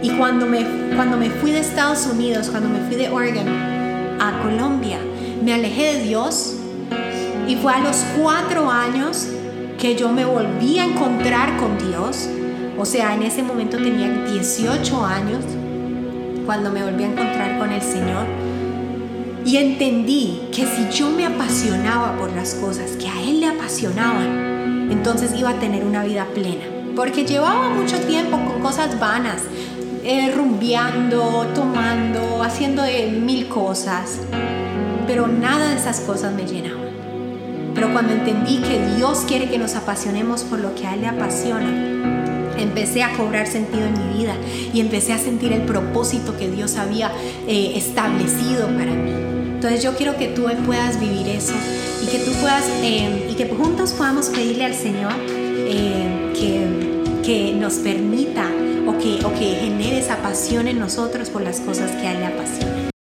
Y 0.06 0.10
cuando 0.10 0.46
me, 0.46 0.64
cuando 0.94 1.16
me 1.16 1.30
fui 1.30 1.50
de 1.50 1.58
Estados 1.58 2.06
Unidos, 2.06 2.48
cuando 2.48 2.68
me 2.68 2.78
fui 2.86 2.94
de 2.94 3.08
Oregon 3.08 3.48
a 4.20 4.40
Colombia, 4.40 5.00
me 5.42 5.52
alejé 5.52 5.94
de 5.94 6.02
Dios 6.04 6.54
y 7.48 7.56
fue 7.56 7.72
a 7.72 7.80
los 7.80 7.96
cuatro 8.16 8.70
años 8.70 9.26
que 9.80 9.96
yo 9.96 10.12
me 10.12 10.24
volví 10.24 10.78
a 10.78 10.84
encontrar 10.84 11.56
con 11.56 11.76
Dios. 11.90 12.28
O 12.78 12.84
sea, 12.84 13.16
en 13.16 13.24
ese 13.24 13.42
momento 13.42 13.78
tenía 13.78 14.08
18 14.30 15.04
años 15.04 15.44
cuando 16.44 16.70
me 16.70 16.84
volví 16.84 17.02
a 17.02 17.08
encontrar 17.08 17.58
con 17.58 17.72
el 17.72 17.82
Señor. 17.82 18.26
Y 19.44 19.56
entendí 19.56 20.42
que 20.52 20.66
si 20.66 20.88
yo 20.96 21.10
me 21.10 21.26
apasionaba 21.26 22.16
por 22.16 22.32
las 22.32 22.54
cosas 22.54 22.92
que 22.92 23.08
a 23.08 23.22
Él 23.22 23.40
le 23.40 23.48
apasionaban, 23.48 24.88
entonces 24.88 25.34
iba 25.36 25.50
a 25.50 25.58
tener 25.58 25.84
una 25.84 26.04
vida 26.04 26.28
plena. 26.32 26.64
Porque 26.94 27.24
llevaba 27.24 27.70
mucho 27.70 27.98
tiempo 27.98 28.38
con 28.38 28.60
cosas 28.60 29.00
vanas, 29.00 29.42
eh, 30.06 30.32
rumbeando, 30.34 31.48
tomando, 31.54 32.42
haciendo 32.42 32.84
mil 33.20 33.48
cosas. 33.48 34.20
Pero 35.06 35.26
nada 35.26 35.68
de 35.68 35.76
esas 35.76 36.00
cosas 36.00 36.32
me 36.32 36.46
llenaba. 36.46 36.80
Pero 37.74 37.92
cuando 37.92 38.12
entendí 38.14 38.58
que 38.58 38.94
Dios 38.96 39.24
quiere 39.26 39.50
que 39.50 39.58
nos 39.58 39.74
apasionemos 39.74 40.44
por 40.44 40.60
lo 40.60 40.74
que 40.74 40.86
a 40.86 40.94
Él 40.94 41.02
le 41.02 41.08
apasiona, 41.08 41.96
empecé 42.56 43.02
a 43.02 43.12
cobrar 43.16 43.46
sentido 43.46 43.84
en 43.84 43.92
mi 43.92 44.18
vida 44.18 44.34
y 44.72 44.80
empecé 44.80 45.12
a 45.12 45.18
sentir 45.18 45.52
el 45.52 45.62
propósito 45.62 46.36
que 46.38 46.48
Dios 46.48 46.76
había 46.76 47.12
eh, 47.46 47.72
establecido 47.74 48.68
para 48.68 48.92
mí. 48.92 49.10
Entonces 49.56 49.82
yo 49.82 49.94
quiero 49.94 50.16
que 50.16 50.28
tú 50.28 50.44
puedas 50.64 51.00
vivir 51.00 51.28
eso 51.28 51.54
y 52.02 52.06
que 52.06 52.18
tú 52.18 52.30
puedas 52.40 52.64
eh, 52.82 53.28
y 53.30 53.34
que 53.34 53.48
juntos 53.48 53.92
podamos 53.92 54.28
pedirle 54.28 54.64
al 54.66 54.74
Señor 54.74 55.12
eh, 55.18 56.32
que, 56.38 57.22
que, 57.24 57.52
nos 57.52 57.74
permita 57.74 58.48
que, 59.06 59.24
o 59.24 59.32
que 59.34 59.54
genere 59.54 59.98
esa 59.98 60.16
pasión 60.16 60.66
en 60.66 60.78
nosotros 60.78 61.30
por 61.30 61.42
las 61.42 61.60
cosas 61.60 61.90
que 61.92 62.06
a 62.06 62.12
Él 62.12 62.20
le 62.20 62.26
apasionan. 62.26 62.85